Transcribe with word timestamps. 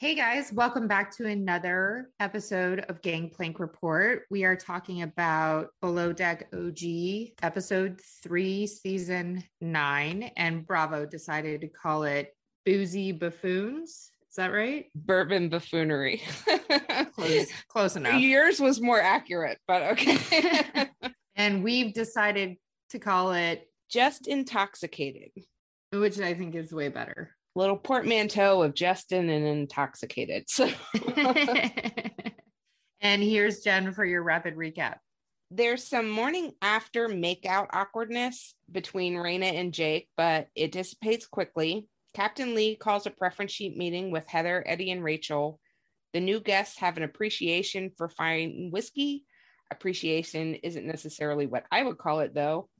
Hey 0.00 0.14
guys, 0.14 0.50
welcome 0.50 0.88
back 0.88 1.14
to 1.18 1.26
another 1.26 2.08
episode 2.20 2.86
of 2.88 3.02
Gangplank 3.02 3.60
Report. 3.60 4.22
We 4.30 4.44
are 4.44 4.56
talking 4.56 5.02
about 5.02 5.74
Below 5.82 6.14
Deck 6.14 6.48
OG, 6.54 7.34
episode 7.42 8.00
three, 8.22 8.66
season 8.66 9.44
nine, 9.60 10.30
and 10.38 10.66
Bravo 10.66 11.04
decided 11.04 11.60
to 11.60 11.68
call 11.68 12.04
it 12.04 12.34
Boozy 12.64 13.12
Buffoons. 13.12 14.10
Is 14.30 14.36
that 14.36 14.54
right? 14.54 14.86
bourbon 14.94 15.50
buffoonery. 15.50 16.22
Close, 17.14 17.48
close 17.68 17.96
enough. 17.96 18.22
Yours 18.22 18.58
was 18.58 18.80
more 18.80 19.02
accurate, 19.02 19.58
but 19.68 19.82
okay. 19.82 20.88
And 21.36 21.62
we've 21.62 21.92
decided 21.92 22.56
to 22.88 22.98
call 22.98 23.32
it, 23.32 23.68
just 23.90 24.28
intoxicated. 24.28 25.28
which 25.92 26.18
I 26.20 26.32
think 26.32 26.54
is 26.54 26.72
way 26.72 26.88
better. 26.88 27.36
Little 27.60 27.76
portmanteau 27.76 28.62
of 28.62 28.74
Justin 28.74 29.28
and 29.28 29.46
intoxicated. 29.46 30.48
So 30.48 30.70
and 33.02 33.22
here's 33.22 33.60
Jen 33.60 33.92
for 33.92 34.02
your 34.02 34.22
rapid 34.22 34.56
recap. 34.56 34.96
there's 35.50 35.86
some 35.86 36.08
morning 36.08 36.52
after 36.62 37.06
makeout 37.06 37.66
awkwardness 37.74 38.54
between 38.72 39.16
Rayna 39.16 39.52
and 39.52 39.74
Jake, 39.74 40.08
but 40.16 40.46
it 40.54 40.72
dissipates 40.72 41.26
quickly. 41.26 41.86
Captain 42.14 42.54
Lee 42.54 42.76
calls 42.76 43.04
a 43.04 43.10
preference 43.10 43.52
sheet 43.52 43.76
meeting 43.76 44.10
with 44.10 44.26
Heather, 44.26 44.64
Eddie, 44.66 44.90
and 44.90 45.04
Rachel. 45.04 45.60
The 46.14 46.20
new 46.20 46.40
guests 46.40 46.78
have 46.78 46.96
an 46.96 47.02
appreciation 47.02 47.90
for 47.98 48.08
fine 48.08 48.70
whiskey. 48.72 49.26
Appreciation 49.70 50.54
isn't 50.54 50.86
necessarily 50.86 51.46
what 51.46 51.66
I 51.70 51.82
would 51.82 51.98
call 51.98 52.20
it, 52.20 52.34
though. 52.34 52.70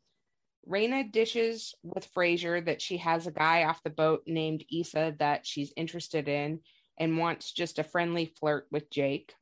Rayna 0.69 1.11
dishes 1.11 1.75
with 1.83 2.05
Fraser 2.07 2.61
that 2.61 2.83
she 2.83 2.99
has 2.99 3.27
a 3.27 3.33
guy 3.33 3.65
off 3.65 3.83
the 3.83 3.91
boat 3.91 4.23
named 4.27 4.65
Issa 4.73 5.17
that 5.19 5.47
she's 5.47 5.73
interested 5.77 6.29
in 6.29 6.61
and 6.99 7.19
wants 7.19 7.53
just 7.53 7.79
a 7.79 7.85
friendly 7.85 8.27
flirt 8.27 8.67
with 8.71 8.91
Jake. 8.91 9.35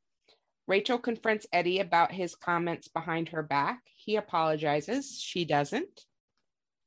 Rachel 0.66 0.98
confronts 0.98 1.46
Eddie 1.52 1.80
about 1.80 2.12
his 2.12 2.34
comments 2.34 2.88
behind 2.88 3.30
her 3.30 3.42
back. 3.42 3.80
He 3.96 4.16
apologizes. 4.16 5.20
She 5.20 5.44
doesn't. 5.44 6.04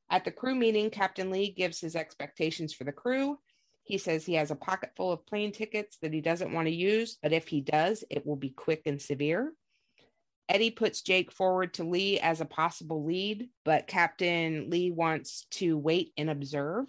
At 0.09 0.23
the 0.23 0.31
crew 0.31 0.55
meeting, 0.55 0.89
Captain 0.89 1.31
Lee 1.31 1.51
gives 1.51 1.79
his 1.79 1.95
expectations 1.95 2.73
for 2.73 2.83
the 2.83 2.91
crew. 2.91 3.39
He 3.83 3.97
says 3.97 4.25
he 4.25 4.35
has 4.35 4.51
a 4.51 4.55
pocket 4.55 4.91
full 4.95 5.11
of 5.11 5.25
plane 5.25 5.51
tickets 5.51 5.97
that 6.01 6.13
he 6.13 6.21
doesn't 6.21 6.53
want 6.53 6.67
to 6.67 6.73
use, 6.73 7.17
but 7.21 7.33
if 7.33 7.47
he 7.47 7.61
does, 7.61 8.03
it 8.09 8.25
will 8.25 8.35
be 8.35 8.51
quick 8.51 8.83
and 8.85 9.01
severe. 9.01 9.53
Eddie 10.51 10.69
puts 10.69 11.01
Jake 11.01 11.31
forward 11.31 11.75
to 11.75 11.85
Lee 11.85 12.19
as 12.19 12.41
a 12.41 12.45
possible 12.45 13.05
lead, 13.05 13.47
but 13.63 13.87
Captain 13.87 14.69
Lee 14.69 14.91
wants 14.91 15.45
to 15.51 15.77
wait 15.77 16.11
and 16.17 16.29
observe. 16.29 16.87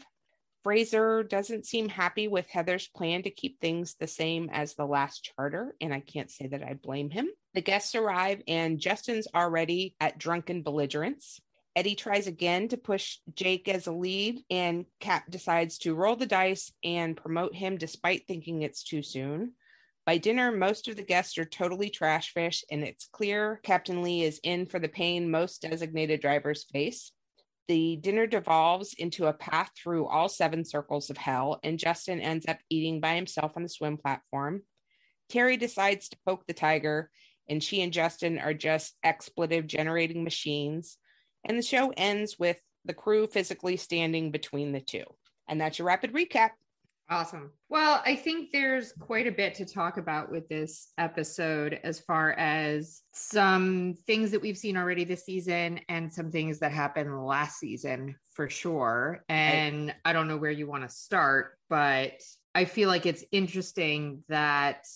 Fraser 0.64 1.22
doesn't 1.22 1.66
seem 1.66 1.88
happy 1.88 2.26
with 2.26 2.48
Heather's 2.48 2.88
plan 2.88 3.22
to 3.22 3.30
keep 3.30 3.60
things 3.60 3.94
the 3.94 4.08
same 4.08 4.50
as 4.52 4.74
the 4.74 4.84
last 4.84 5.22
charter, 5.36 5.76
and 5.80 5.94
I 5.94 6.00
can't 6.00 6.28
say 6.28 6.48
that 6.48 6.64
I 6.64 6.74
blame 6.74 7.08
him. 7.08 7.28
The 7.54 7.60
guests 7.60 7.94
arrive, 7.94 8.42
and 8.48 8.80
Justin's 8.80 9.28
already 9.32 9.94
at 10.00 10.18
drunken 10.18 10.64
belligerence. 10.64 11.40
Eddie 11.76 11.94
tries 11.94 12.26
again 12.26 12.66
to 12.66 12.76
push 12.76 13.18
Jake 13.32 13.68
as 13.68 13.86
a 13.86 13.92
lead, 13.92 14.42
and 14.50 14.86
Cap 14.98 15.30
decides 15.30 15.78
to 15.78 15.94
roll 15.94 16.16
the 16.16 16.26
dice 16.26 16.72
and 16.82 17.16
promote 17.16 17.54
him 17.54 17.76
despite 17.76 18.26
thinking 18.26 18.62
it's 18.62 18.82
too 18.82 19.04
soon. 19.04 19.52
By 20.04 20.18
dinner, 20.18 20.50
most 20.50 20.88
of 20.88 20.96
the 20.96 21.04
guests 21.04 21.38
are 21.38 21.44
totally 21.44 21.88
trash 21.88 22.32
fish, 22.32 22.64
and 22.70 22.82
it's 22.82 23.08
clear 23.12 23.60
Captain 23.62 24.02
Lee 24.02 24.24
is 24.24 24.40
in 24.42 24.66
for 24.66 24.80
the 24.80 24.88
pain 24.88 25.30
most 25.30 25.62
designated 25.62 26.20
drivers 26.20 26.64
face. 26.64 27.12
The 27.68 27.96
dinner 27.96 28.26
devolves 28.26 28.94
into 28.94 29.26
a 29.26 29.32
path 29.32 29.70
through 29.76 30.08
all 30.08 30.28
seven 30.28 30.64
circles 30.64 31.08
of 31.08 31.16
hell, 31.16 31.60
and 31.62 31.78
Justin 31.78 32.20
ends 32.20 32.46
up 32.48 32.58
eating 32.68 33.00
by 33.00 33.14
himself 33.14 33.52
on 33.54 33.62
the 33.62 33.68
swim 33.68 33.96
platform. 33.96 34.62
Terry 35.28 35.56
decides 35.56 36.08
to 36.08 36.18
poke 36.26 36.48
the 36.48 36.52
tiger, 36.52 37.08
and 37.48 37.62
she 37.62 37.80
and 37.80 37.92
Justin 37.92 38.40
are 38.40 38.54
just 38.54 38.96
expletive 39.04 39.68
generating 39.68 40.24
machines. 40.24 40.98
And 41.44 41.56
the 41.56 41.62
show 41.62 41.92
ends 41.96 42.38
with 42.40 42.60
the 42.84 42.94
crew 42.94 43.28
physically 43.28 43.76
standing 43.76 44.32
between 44.32 44.72
the 44.72 44.80
two. 44.80 45.04
And 45.48 45.60
that's 45.60 45.78
your 45.78 45.86
rapid 45.86 46.12
recap. 46.12 46.50
Awesome. 47.12 47.52
Well, 47.68 48.02
I 48.06 48.16
think 48.16 48.52
there's 48.52 48.92
quite 48.92 49.26
a 49.26 49.32
bit 49.32 49.54
to 49.56 49.66
talk 49.66 49.98
about 49.98 50.30
with 50.32 50.48
this 50.48 50.88
episode 50.96 51.78
as 51.84 52.00
far 52.00 52.32
as 52.32 53.02
some 53.12 53.94
things 54.06 54.30
that 54.30 54.40
we've 54.40 54.56
seen 54.56 54.78
already 54.78 55.04
this 55.04 55.26
season 55.26 55.80
and 55.90 56.10
some 56.10 56.30
things 56.30 56.58
that 56.60 56.72
happened 56.72 57.26
last 57.26 57.58
season 57.58 58.16
for 58.32 58.48
sure. 58.48 59.24
And 59.28 59.94
I 60.06 60.14
don't 60.14 60.26
know 60.26 60.38
where 60.38 60.50
you 60.50 60.66
want 60.66 60.84
to 60.84 60.88
start, 60.88 61.58
but 61.68 62.12
I 62.54 62.64
feel 62.64 62.88
like 62.88 63.04
it's 63.04 63.24
interesting 63.30 64.24
that, 64.30 64.86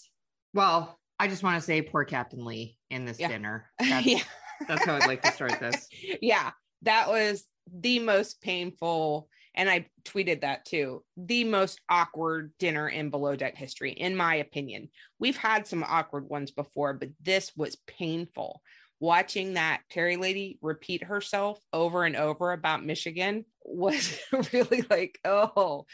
well, 0.54 0.98
I 1.18 1.28
just 1.28 1.42
want 1.42 1.56
to 1.56 1.64
say 1.66 1.82
poor 1.82 2.04
Captain 2.04 2.44
Lee 2.46 2.78
in 2.90 3.04
this 3.04 3.20
Yeah. 3.20 3.28
dinner. 3.28 3.70
That's, 3.78 4.06
yeah. 4.06 4.22
that's 4.66 4.86
how 4.86 4.94
I'd 4.96 5.06
like 5.06 5.20
to 5.22 5.32
start 5.32 5.60
this. 5.60 5.86
yeah, 6.22 6.50
that 6.80 7.08
was 7.08 7.44
the 7.70 7.98
most 7.98 8.40
painful. 8.40 9.28
And 9.56 9.70
I 9.70 9.86
tweeted 10.04 10.42
that 10.42 10.64
too. 10.64 11.02
The 11.16 11.44
most 11.44 11.80
awkward 11.88 12.52
dinner 12.58 12.88
in 12.88 13.10
below 13.10 13.36
deck 13.36 13.56
history, 13.56 13.92
in 13.92 14.16
my 14.16 14.36
opinion. 14.36 14.90
We've 15.18 15.36
had 15.36 15.66
some 15.66 15.84
awkward 15.86 16.28
ones 16.28 16.50
before, 16.50 16.94
but 16.94 17.08
this 17.22 17.52
was 17.56 17.76
painful. 17.86 18.60
Watching 19.00 19.54
that 19.54 19.82
Terry 19.90 20.16
lady 20.16 20.58
repeat 20.62 21.04
herself 21.04 21.58
over 21.72 22.04
and 22.04 22.16
over 22.16 22.52
about 22.52 22.84
Michigan 22.84 23.44
was 23.64 24.18
really 24.52 24.84
like, 24.88 25.18
oh, 25.24 25.86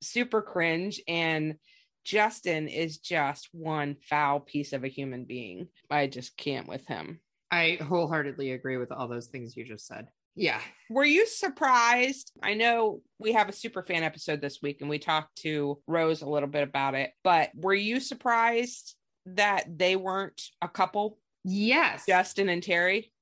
super 0.00 0.42
cringe. 0.42 1.00
And 1.08 1.56
Justin 2.04 2.68
is 2.68 2.98
just 2.98 3.48
one 3.52 3.96
foul 4.08 4.40
piece 4.40 4.72
of 4.72 4.84
a 4.84 4.88
human 4.88 5.24
being. 5.24 5.68
I 5.90 6.06
just 6.06 6.36
can't 6.36 6.68
with 6.68 6.86
him. 6.86 7.20
I 7.50 7.78
wholeheartedly 7.80 8.52
agree 8.52 8.76
with 8.76 8.92
all 8.92 9.08
those 9.08 9.26
things 9.26 9.56
you 9.56 9.64
just 9.64 9.86
said. 9.86 10.08
Yeah. 10.36 10.60
Were 10.90 11.04
you 11.04 11.26
surprised? 11.26 12.30
I 12.42 12.54
know 12.54 13.00
we 13.18 13.32
have 13.32 13.48
a 13.48 13.52
super 13.52 13.82
fan 13.82 14.04
episode 14.04 14.40
this 14.40 14.60
week 14.62 14.82
and 14.82 14.90
we 14.90 14.98
talked 14.98 15.36
to 15.38 15.80
Rose 15.86 16.22
a 16.22 16.28
little 16.28 16.48
bit 16.48 16.62
about 16.62 16.94
it, 16.94 17.10
but 17.24 17.50
were 17.54 17.74
you 17.74 17.98
surprised 17.98 18.94
that 19.24 19.64
they 19.78 19.96
weren't 19.96 20.40
a 20.62 20.68
couple, 20.68 21.18
Yes. 21.48 22.04
Justin 22.08 22.48
and 22.48 22.62
Terry? 22.62 23.12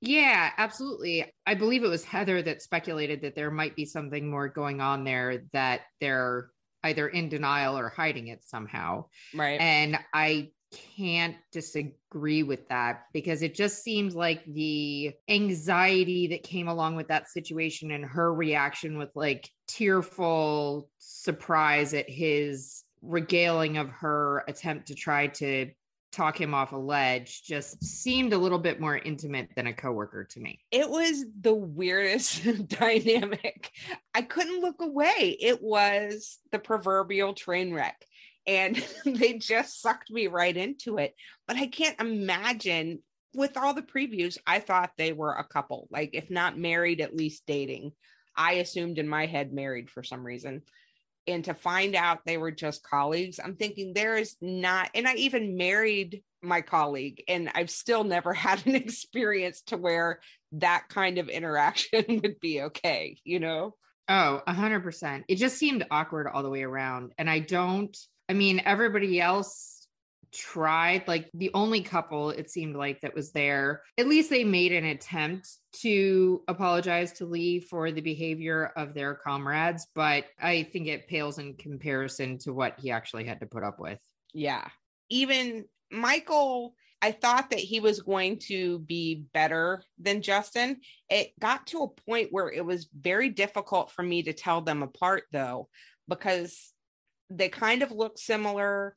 Yeah, 0.00 0.50
absolutely. 0.56 1.32
I 1.46 1.54
believe 1.54 1.84
it 1.84 1.88
was 1.88 2.04
Heather 2.04 2.40
that 2.42 2.62
speculated 2.62 3.22
that 3.22 3.34
there 3.34 3.50
might 3.50 3.76
be 3.76 3.84
something 3.84 4.28
more 4.28 4.48
going 4.48 4.80
on 4.80 5.04
there 5.04 5.44
that 5.52 5.82
they're 6.00 6.50
either 6.84 7.08
in 7.08 7.28
denial 7.28 7.78
or 7.78 7.88
hiding 7.88 8.28
it 8.28 8.44
somehow. 8.44 9.06
Right. 9.34 9.60
And 9.60 9.98
I 10.12 10.50
can't 10.96 11.36
disagree 11.52 12.42
with 12.42 12.68
that 12.68 13.04
because 13.12 13.42
it 13.42 13.54
just 13.54 13.82
seems 13.82 14.14
like 14.14 14.44
the 14.46 15.12
anxiety 15.28 16.26
that 16.28 16.42
came 16.42 16.68
along 16.68 16.96
with 16.96 17.08
that 17.08 17.28
situation 17.28 17.90
and 17.90 18.04
her 18.04 18.32
reaction 18.32 18.98
with 18.98 19.10
like 19.14 19.48
tearful 19.68 20.88
surprise 20.98 21.94
at 21.94 22.08
his 22.08 22.84
regaling 23.02 23.76
of 23.76 23.88
her 23.88 24.44
attempt 24.48 24.88
to 24.88 24.94
try 24.94 25.26
to 25.26 25.70
talk 26.12 26.38
him 26.38 26.52
off 26.54 26.72
a 26.72 26.76
ledge 26.76 27.42
just 27.42 27.82
seemed 27.82 28.32
a 28.32 28.38
little 28.38 28.58
bit 28.58 28.78
more 28.80 28.98
intimate 28.98 29.48
than 29.56 29.66
a 29.66 29.72
coworker 29.72 30.24
to 30.24 30.40
me. 30.40 30.60
It 30.70 30.88
was 30.88 31.24
the 31.40 31.54
weirdest 31.54 32.42
dynamic. 32.68 33.70
I 34.14 34.22
couldn't 34.22 34.60
look 34.60 34.80
away. 34.80 35.36
It 35.40 35.62
was 35.62 36.38
the 36.52 36.58
proverbial 36.58 37.32
train 37.32 37.72
wreck. 37.72 38.04
And 38.46 38.82
they 39.04 39.34
just 39.34 39.80
sucked 39.80 40.10
me 40.10 40.26
right 40.26 40.56
into 40.56 40.98
it. 40.98 41.14
But 41.46 41.56
I 41.56 41.66
can't 41.66 42.00
imagine 42.00 43.00
with 43.34 43.56
all 43.56 43.74
the 43.74 43.82
previews, 43.82 44.38
I 44.46 44.60
thought 44.60 44.92
they 44.96 45.12
were 45.12 45.32
a 45.32 45.44
couple, 45.44 45.88
like 45.90 46.10
if 46.12 46.30
not 46.30 46.58
married, 46.58 47.00
at 47.00 47.16
least 47.16 47.44
dating. 47.46 47.92
I 48.36 48.54
assumed 48.54 48.98
in 48.98 49.08
my 49.08 49.26
head 49.26 49.52
married 49.52 49.90
for 49.90 50.02
some 50.02 50.24
reason. 50.24 50.62
And 51.26 51.44
to 51.44 51.54
find 51.54 51.94
out 51.94 52.20
they 52.26 52.36
were 52.36 52.50
just 52.50 52.82
colleagues, 52.82 53.38
I'm 53.42 53.54
thinking 53.54 53.92
there 53.92 54.16
is 54.16 54.36
not, 54.40 54.90
and 54.94 55.06
I 55.06 55.14
even 55.14 55.56
married 55.56 56.22
my 56.42 56.60
colleague, 56.60 57.22
and 57.28 57.50
I've 57.54 57.70
still 57.70 58.04
never 58.04 58.32
had 58.34 58.66
an 58.66 58.74
experience 58.74 59.62
to 59.68 59.76
where 59.76 60.20
that 60.52 60.86
kind 60.88 61.18
of 61.18 61.28
interaction 61.28 62.04
would 62.22 62.40
be 62.40 62.62
okay, 62.62 63.18
you 63.24 63.40
know? 63.40 63.76
Oh, 64.08 64.42
a 64.46 64.52
hundred 64.52 64.82
percent. 64.82 65.24
It 65.28 65.36
just 65.36 65.56
seemed 65.56 65.86
awkward 65.90 66.26
all 66.26 66.42
the 66.42 66.50
way 66.50 66.64
around. 66.64 67.12
And 67.18 67.30
I 67.30 67.38
don't, 67.38 67.96
I 68.28 68.34
mean, 68.34 68.62
everybody 68.64 69.20
else 69.20 69.82
tried 70.32 71.06
like 71.06 71.30
the 71.34 71.50
only 71.52 71.82
couple 71.82 72.30
it 72.30 72.50
seemed 72.50 72.74
like 72.74 73.00
that 73.02 73.14
was 73.14 73.32
there 73.32 73.82
at 73.98 74.08
least 74.08 74.30
they 74.30 74.44
made 74.44 74.72
an 74.72 74.86
attempt 74.86 75.46
to 75.72 76.42
apologize 76.48 77.12
to 77.12 77.26
lee 77.26 77.60
for 77.60 77.92
the 77.92 78.00
behavior 78.00 78.72
of 78.76 78.94
their 78.94 79.14
comrades 79.14 79.86
but 79.94 80.24
i 80.40 80.62
think 80.72 80.88
it 80.88 81.06
pales 81.06 81.38
in 81.38 81.54
comparison 81.56 82.38
to 82.38 82.54
what 82.54 82.80
he 82.80 82.90
actually 82.90 83.24
had 83.24 83.40
to 83.40 83.46
put 83.46 83.62
up 83.62 83.78
with 83.78 83.98
yeah 84.32 84.66
even 85.10 85.66
michael 85.90 86.74
I 87.04 87.10
thought 87.10 87.50
that 87.50 87.58
he 87.58 87.80
was 87.80 88.00
going 88.00 88.38
to 88.46 88.78
be 88.78 89.24
better 89.34 89.82
than 89.98 90.22
Justin. 90.22 90.80
It 91.10 91.32
got 91.40 91.66
to 91.68 91.82
a 91.82 91.88
point 91.88 92.28
where 92.30 92.48
it 92.48 92.64
was 92.64 92.88
very 92.96 93.28
difficult 93.28 93.90
for 93.90 94.04
me 94.04 94.22
to 94.22 94.32
tell 94.32 94.60
them 94.60 94.84
apart, 94.84 95.24
though, 95.32 95.68
because 96.06 96.72
they 97.36 97.48
kind 97.48 97.82
of 97.82 97.90
look 97.90 98.18
similar. 98.18 98.96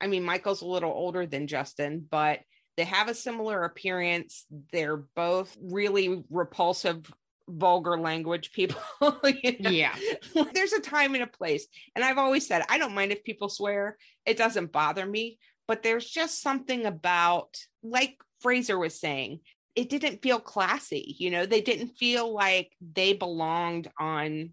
I 0.00 0.06
mean, 0.06 0.22
Michael's 0.22 0.62
a 0.62 0.66
little 0.66 0.92
older 0.92 1.26
than 1.26 1.46
Justin, 1.46 2.06
but 2.08 2.40
they 2.76 2.84
have 2.84 3.08
a 3.08 3.14
similar 3.14 3.64
appearance. 3.64 4.46
They're 4.72 5.04
both 5.14 5.56
really 5.60 6.24
repulsive, 6.30 7.10
vulgar 7.48 7.98
language 7.98 8.52
people. 8.52 8.80
you 9.24 9.56
know? 9.60 9.70
Yeah. 9.70 9.94
There's 10.54 10.72
a 10.72 10.80
time 10.80 11.14
and 11.14 11.22
a 11.22 11.28
place. 11.28 11.66
And 11.94 12.04
I've 12.04 12.18
always 12.18 12.46
said, 12.46 12.64
I 12.68 12.78
don't 12.78 12.94
mind 12.94 13.12
if 13.12 13.24
people 13.24 13.48
swear, 13.48 13.96
it 14.26 14.36
doesn't 14.36 14.72
bother 14.72 15.06
me. 15.06 15.38
But 15.66 15.82
there's 15.82 16.04
just 16.04 16.42
something 16.42 16.84
about, 16.84 17.56
like 17.82 18.18
Fraser 18.40 18.78
was 18.78 19.00
saying, 19.00 19.40
it 19.74 19.88
didn't 19.88 20.22
feel 20.22 20.38
classy. 20.38 21.16
You 21.18 21.30
know, 21.30 21.46
they 21.46 21.62
didn't 21.62 21.96
feel 21.98 22.32
like 22.32 22.70
they 22.80 23.14
belonged 23.14 23.88
on 23.98 24.50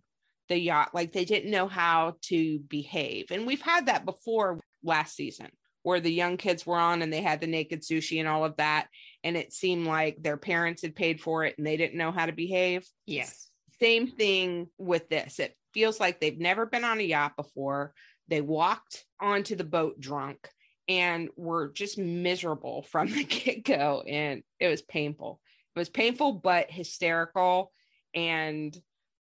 the 0.51 0.59
yacht, 0.59 0.93
like 0.93 1.13
they 1.13 1.23
didn't 1.23 1.49
know 1.49 1.67
how 1.67 2.15
to 2.23 2.59
behave. 2.59 3.31
And 3.31 3.47
we've 3.47 3.61
had 3.61 3.85
that 3.85 4.05
before 4.05 4.59
last 4.83 5.15
season 5.15 5.47
where 5.83 6.01
the 6.01 6.11
young 6.11 6.35
kids 6.35 6.65
were 6.65 6.77
on 6.77 7.01
and 7.01 7.11
they 7.11 7.21
had 7.21 7.39
the 7.39 7.47
naked 7.47 7.81
sushi 7.81 8.19
and 8.19 8.27
all 8.27 8.43
of 8.43 8.57
that. 8.57 8.87
And 9.23 9.37
it 9.37 9.53
seemed 9.53 9.87
like 9.87 10.21
their 10.21 10.35
parents 10.35 10.81
had 10.81 10.93
paid 10.93 11.21
for 11.21 11.45
it 11.45 11.57
and 11.57 11.65
they 11.65 11.77
didn't 11.77 11.97
know 11.97 12.11
how 12.11 12.25
to 12.25 12.33
behave. 12.33 12.85
Yes. 13.05 13.49
Same 13.79 14.07
thing 14.07 14.67
with 14.77 15.07
this. 15.07 15.39
It 15.39 15.55
feels 15.73 16.01
like 16.01 16.19
they've 16.19 16.37
never 16.37 16.65
been 16.65 16.83
on 16.83 16.99
a 16.99 17.03
yacht 17.03 17.37
before. 17.37 17.93
They 18.27 18.41
walked 18.41 19.05
onto 19.21 19.55
the 19.55 19.63
boat 19.63 20.01
drunk 20.01 20.49
and 20.89 21.29
were 21.37 21.69
just 21.69 21.97
miserable 21.97 22.83
from 22.83 23.07
the 23.13 23.23
get 23.23 23.63
go. 23.63 24.03
And 24.05 24.43
it 24.59 24.67
was 24.67 24.81
painful. 24.81 25.39
It 25.77 25.79
was 25.79 25.89
painful, 25.89 26.33
but 26.33 26.69
hysterical 26.69 27.71
and 28.13 28.77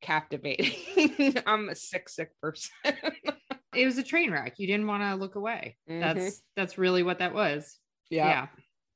captivating. 0.04 1.42
I'm 1.48 1.70
a 1.70 1.76
sick, 1.76 2.10
sick 2.10 2.30
person. 2.40 2.72
it 3.76 3.86
was 3.86 3.98
a 3.98 4.04
train 4.04 4.32
wreck. 4.32 4.60
You 4.60 4.68
didn't 4.68 4.88
want 4.88 5.02
to 5.02 5.16
look 5.16 5.36
away. 5.36 5.78
Mm-hmm. 5.90 6.02
That's 6.02 6.42
that's 6.56 6.78
really 6.78 7.02
what 7.02 7.20
that 7.20 7.34
was. 7.34 7.78
Yeah. 8.10 8.28
Yeah. 8.28 8.48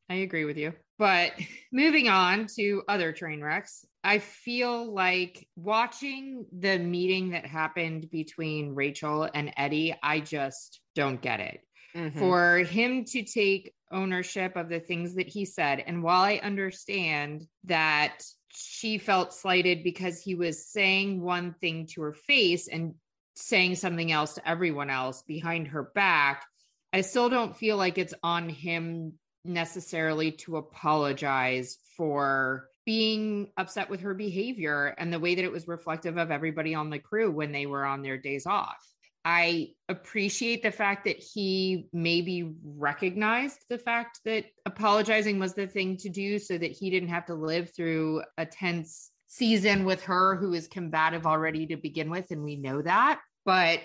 I 0.10 0.16
agree 0.16 0.46
with 0.46 0.58
you. 0.58 0.74
But 1.00 1.34
moving 1.72 2.10
on 2.10 2.48
to 2.56 2.84
other 2.88 3.12
train 3.12 3.42
wrecks, 3.42 3.86
I 4.04 4.20
feel 4.20 4.94
like 4.94 5.48
watching 5.56 6.46
the 6.58 6.78
meeting 6.78 7.32
that 7.32 7.46
happened 7.46 8.10
between 8.12 8.76
Rachel 8.76 9.30
and 9.34 9.54
Eddie, 9.58 9.96
I 10.02 10.20
just 10.20 10.82
don't 10.96 11.22
get 11.22 11.40
it. 11.40 11.60
Mm-hmm. 11.96 12.20
For 12.20 12.58
him 12.60 13.06
to 13.06 13.24
take 13.24 13.74
ownership 13.92 14.56
of 14.56 14.70
the 14.70 14.80
things 14.80 15.16
that 15.16 15.28
he 15.28 15.46
said, 15.46 15.84
and 15.86 16.04
while 16.04 16.22
I 16.22 16.40
understand 16.44 17.46
that 17.66 18.20
she 18.58 18.98
felt 18.98 19.34
slighted 19.34 19.84
because 19.84 20.22
he 20.22 20.36
was 20.36 20.66
saying 20.66 21.22
one 21.22 21.54
thing 21.54 21.88
to 21.94 22.02
her 22.02 22.14
face 22.14 22.68
and 22.68 22.96
saying 23.36 23.76
something 23.76 24.12
else 24.12 24.34
to 24.34 24.50
everyone 24.50 24.90
else 24.90 25.22
behind 25.22 25.68
her 25.70 25.84
back, 25.84 26.44
I 26.92 27.02
still 27.02 27.30
don't 27.30 27.56
feel 27.56 27.78
like 27.78 27.98
it's 27.98 28.14
on 28.24 28.50
him 28.50 29.14
necessarily 29.46 30.32
to 30.32 30.58
apologize 30.58 31.78
for 31.96 32.68
being 32.86 33.52
upset 33.58 33.90
with 33.90 34.02
her 34.02 34.14
behavior 34.14 34.96
and 34.98 35.12
the 35.12 35.20
way 35.20 35.36
that 35.36 35.44
it 35.44 35.52
was 35.52 35.68
reflective 35.68 36.18
of 36.18 36.32
everybody 36.32 36.74
on 36.74 36.90
the 36.90 37.00
crew 37.00 37.30
when 37.30 37.52
they 37.52 37.66
were 37.66 37.86
on 37.86 38.02
their 38.02 38.18
days 38.18 38.46
off. 38.46 38.78
I 39.30 39.72
appreciate 39.90 40.64
the 40.64 40.72
fact 40.72 41.04
that 41.04 41.18
he 41.18 41.90
maybe 41.92 42.54
recognized 42.64 43.58
the 43.70 43.78
fact 43.78 44.22
that 44.24 44.46
apologizing 44.66 45.38
was 45.38 45.54
the 45.54 45.68
thing 45.68 45.98
to 45.98 46.08
do 46.08 46.40
so 46.40 46.58
that 46.58 46.72
he 46.72 46.90
didn't 46.90 47.10
have 47.10 47.26
to 47.26 47.34
live 47.34 47.70
through 47.76 48.24
a 48.38 48.46
tense 48.46 49.12
season 49.28 49.84
with 49.84 50.02
her 50.04 50.38
who 50.38 50.54
is 50.54 50.70
combative 50.70 51.26
already 51.28 51.68
to 51.68 51.76
begin 51.76 52.10
with. 52.10 52.32
And 52.32 52.42
we 52.42 52.56
know 52.56 52.82
that. 52.82 53.20
But 53.44 53.82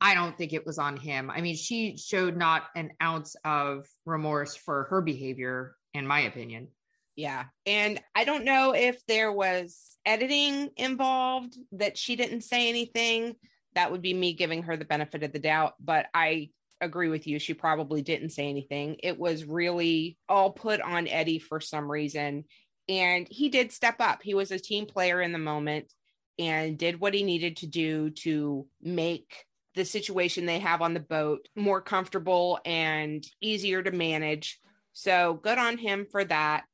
I 0.00 0.14
don't 0.14 0.38
think 0.38 0.52
it 0.52 0.64
was 0.64 0.78
on 0.78 0.96
him. 0.96 1.32
I 1.32 1.40
mean, 1.40 1.56
she 1.56 1.96
showed 1.96 2.36
not 2.36 2.62
an 2.76 2.92
ounce 3.02 3.34
of 3.44 3.88
remorse 4.04 4.54
for 4.54 4.84
her 4.90 5.02
behavior, 5.02 5.74
in 5.94 6.06
my 6.06 6.20
opinion. 6.20 6.68
Yeah. 7.16 7.46
And 7.66 7.98
I 8.14 8.22
don't 8.22 8.44
know 8.44 8.72
if 8.72 9.04
there 9.08 9.32
was 9.32 9.96
editing 10.06 10.70
involved 10.76 11.56
that 11.72 11.98
she 11.98 12.14
didn't 12.14 12.42
say 12.42 12.68
anything 12.68 13.34
that 13.76 13.92
would 13.92 14.02
be 14.02 14.14
me 14.14 14.32
giving 14.32 14.64
her 14.64 14.76
the 14.76 14.84
benefit 14.84 15.22
of 15.22 15.32
the 15.32 15.38
doubt. 15.38 15.74
But 15.78 16.06
I 16.12 16.50
agree 16.80 17.08
with 17.08 17.26
you. 17.26 17.38
She 17.38 17.54
probably 17.54 18.02
didn't 18.02 18.30
say 18.30 18.48
anything. 18.48 18.96
It 19.02 19.18
was 19.18 19.44
really 19.44 20.18
all 20.28 20.50
put 20.50 20.80
on 20.80 21.06
Eddie 21.06 21.38
for 21.38 21.60
some 21.60 21.90
reason. 21.90 22.44
And 22.88 23.26
he 23.30 23.48
did 23.48 23.72
step 23.72 23.96
up. 24.00 24.22
He 24.22 24.34
was 24.34 24.50
a 24.50 24.58
team 24.58 24.86
player 24.86 25.20
in 25.20 25.32
the 25.32 25.38
moment 25.38 25.92
and 26.38 26.78
did 26.78 27.00
what 27.00 27.14
he 27.14 27.22
needed 27.22 27.58
to 27.58 27.66
do 27.66 28.10
to 28.10 28.66
make 28.82 29.44
the 29.74 29.84
situation 29.84 30.46
they 30.46 30.58
have 30.58 30.80
on 30.82 30.94
the 30.94 31.00
boat 31.00 31.48
more 31.54 31.80
comfortable 31.80 32.58
and 32.64 33.24
easier 33.40 33.82
to 33.82 33.90
manage. 33.90 34.58
So 34.92 35.34
good 35.42 35.58
on 35.58 35.76
him 35.76 36.06
for 36.10 36.24
that. 36.24 36.64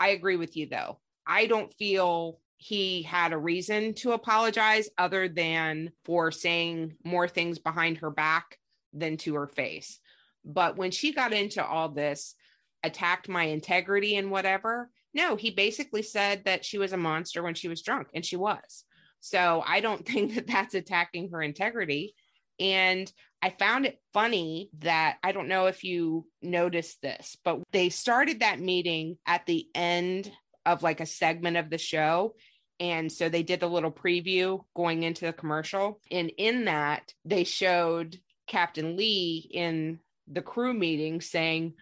I 0.00 0.08
agree 0.08 0.36
with 0.36 0.56
you 0.56 0.66
though. 0.68 0.98
I 1.26 1.46
don't 1.46 1.72
feel 1.74 2.40
he 2.58 3.02
had 3.02 3.32
a 3.32 3.38
reason 3.38 3.94
to 3.94 4.12
apologize 4.12 4.90
other 4.98 5.28
than 5.28 5.92
for 6.04 6.30
saying 6.32 6.96
more 7.04 7.28
things 7.28 7.58
behind 7.58 7.98
her 7.98 8.10
back 8.10 8.58
than 8.92 9.16
to 9.16 9.36
her 9.36 9.46
face. 9.46 10.00
But 10.44 10.76
when 10.76 10.90
she 10.90 11.12
got 11.12 11.32
into 11.32 11.64
all 11.64 11.88
this, 11.88 12.34
attacked 12.82 13.28
my 13.28 13.44
integrity 13.44 14.16
and 14.16 14.30
whatever, 14.30 14.90
no, 15.14 15.36
he 15.36 15.50
basically 15.50 16.02
said 16.02 16.44
that 16.44 16.64
she 16.64 16.78
was 16.78 16.92
a 16.92 16.96
monster 16.96 17.42
when 17.42 17.54
she 17.54 17.68
was 17.68 17.82
drunk, 17.82 18.08
and 18.12 18.26
she 18.26 18.36
was. 18.36 18.84
So 19.20 19.62
I 19.66 19.80
don't 19.80 20.04
think 20.06 20.34
that 20.34 20.48
that's 20.48 20.74
attacking 20.74 21.30
her 21.30 21.40
integrity. 21.40 22.14
And 22.60 23.10
I 23.40 23.50
found 23.50 23.86
it 23.86 24.00
funny 24.12 24.70
that 24.80 25.18
I 25.22 25.30
don't 25.30 25.48
know 25.48 25.66
if 25.66 25.84
you 25.84 26.26
noticed 26.42 27.00
this, 27.02 27.36
but 27.44 27.60
they 27.70 27.88
started 27.88 28.40
that 28.40 28.58
meeting 28.58 29.16
at 29.26 29.46
the 29.46 29.68
end 29.76 30.30
of 30.72 30.82
like 30.82 31.00
a 31.00 31.06
segment 31.06 31.56
of 31.56 31.70
the 31.70 31.78
show. 31.78 32.34
And 32.80 33.10
so 33.10 33.28
they 33.28 33.42
did 33.42 33.62
a 33.62 33.68
little 33.68 33.90
preview 33.90 34.60
going 34.76 35.02
into 35.02 35.24
the 35.24 35.32
commercial. 35.32 36.00
And 36.10 36.30
in 36.36 36.66
that, 36.66 37.12
they 37.24 37.44
showed 37.44 38.16
Captain 38.46 38.96
Lee 38.96 39.48
in 39.50 39.98
the 40.28 40.42
crew 40.42 40.74
meeting 40.74 41.20
saying, 41.20 41.74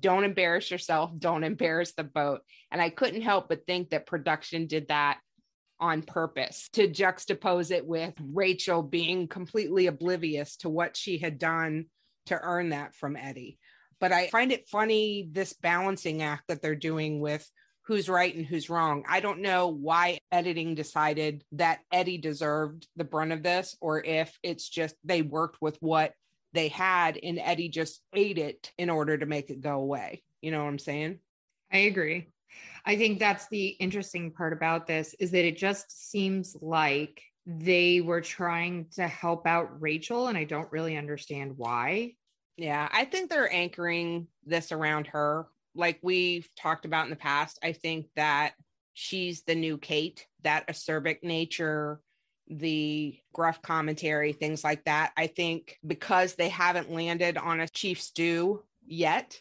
Don't 0.00 0.24
embarrass 0.24 0.70
yourself, 0.70 1.10
don't 1.18 1.44
embarrass 1.44 1.92
the 1.92 2.04
boat. 2.04 2.40
And 2.70 2.80
I 2.80 2.90
couldn't 2.90 3.22
help 3.22 3.48
but 3.48 3.66
think 3.66 3.90
that 3.90 4.06
production 4.06 4.66
did 4.66 4.88
that 4.88 5.18
on 5.80 6.02
purpose 6.02 6.68
to 6.72 6.88
juxtapose 6.88 7.70
it 7.70 7.86
with 7.86 8.14
Rachel 8.20 8.82
being 8.82 9.28
completely 9.28 9.86
oblivious 9.86 10.56
to 10.58 10.68
what 10.68 10.96
she 10.96 11.18
had 11.18 11.38
done 11.38 11.86
to 12.26 12.38
earn 12.40 12.70
that 12.70 12.94
from 12.94 13.16
Eddie. 13.16 13.58
But 14.00 14.12
I 14.12 14.28
find 14.28 14.52
it 14.52 14.68
funny 14.68 15.28
this 15.30 15.52
balancing 15.52 16.22
act 16.22 16.44
that 16.48 16.62
they're 16.62 16.74
doing 16.74 17.20
with 17.20 17.48
who's 17.88 18.06
right 18.06 18.34
and 18.34 18.44
who's 18.44 18.68
wrong. 18.68 19.02
I 19.08 19.20
don't 19.20 19.40
know 19.40 19.68
why 19.68 20.18
editing 20.30 20.74
decided 20.74 21.42
that 21.52 21.80
Eddie 21.90 22.18
deserved 22.18 22.86
the 22.96 23.04
brunt 23.04 23.32
of 23.32 23.42
this, 23.42 23.74
or 23.80 24.04
if 24.04 24.38
it's 24.42 24.68
just 24.68 24.94
they 25.04 25.22
worked 25.22 25.62
with 25.62 25.78
what 25.80 26.12
they 26.52 26.68
had, 26.68 27.18
and 27.22 27.38
Eddie 27.38 27.70
just 27.70 28.02
ate 28.14 28.36
it 28.36 28.70
in 28.76 28.90
order 28.90 29.16
to 29.16 29.24
make 29.24 29.48
it 29.48 29.62
go 29.62 29.80
away. 29.80 30.22
You 30.42 30.50
know 30.50 30.62
what 30.62 30.68
I'm 30.68 30.78
saying? 30.78 31.18
I 31.72 31.78
agree. 31.78 32.28
I 32.84 32.96
think 32.96 33.18
that's 33.18 33.48
the 33.48 33.68
interesting 33.68 34.32
part 34.32 34.52
about 34.52 34.86
this 34.86 35.14
is 35.18 35.30
that 35.30 35.46
it 35.46 35.56
just 35.56 36.10
seems 36.10 36.54
like 36.60 37.22
they 37.46 38.02
were 38.02 38.20
trying 38.20 38.88
to 38.96 39.08
help 39.08 39.46
out 39.46 39.80
Rachel, 39.80 40.26
and 40.26 40.36
I 40.36 40.44
don't 40.44 40.70
really 40.70 40.98
understand 40.98 41.54
why. 41.56 42.16
Yeah, 42.58 42.86
I 42.92 43.06
think 43.06 43.30
they're 43.30 43.50
anchoring 43.50 44.26
this 44.44 44.72
around 44.72 45.06
her. 45.06 45.46
Like 45.74 45.98
we've 46.02 46.48
talked 46.56 46.84
about 46.84 47.04
in 47.04 47.10
the 47.10 47.16
past, 47.16 47.58
I 47.62 47.72
think 47.72 48.06
that 48.16 48.54
she's 48.94 49.42
the 49.42 49.54
new 49.54 49.78
Kate, 49.78 50.26
that 50.42 50.66
acerbic 50.68 51.22
nature, 51.22 52.00
the 52.48 53.18
gruff 53.32 53.62
commentary, 53.62 54.32
things 54.32 54.64
like 54.64 54.84
that. 54.84 55.12
I 55.16 55.26
think 55.26 55.78
because 55.86 56.34
they 56.34 56.48
haven't 56.48 56.90
landed 56.90 57.36
on 57.36 57.60
a 57.60 57.68
chief 57.68 58.00
stew 58.00 58.64
yet, 58.86 59.40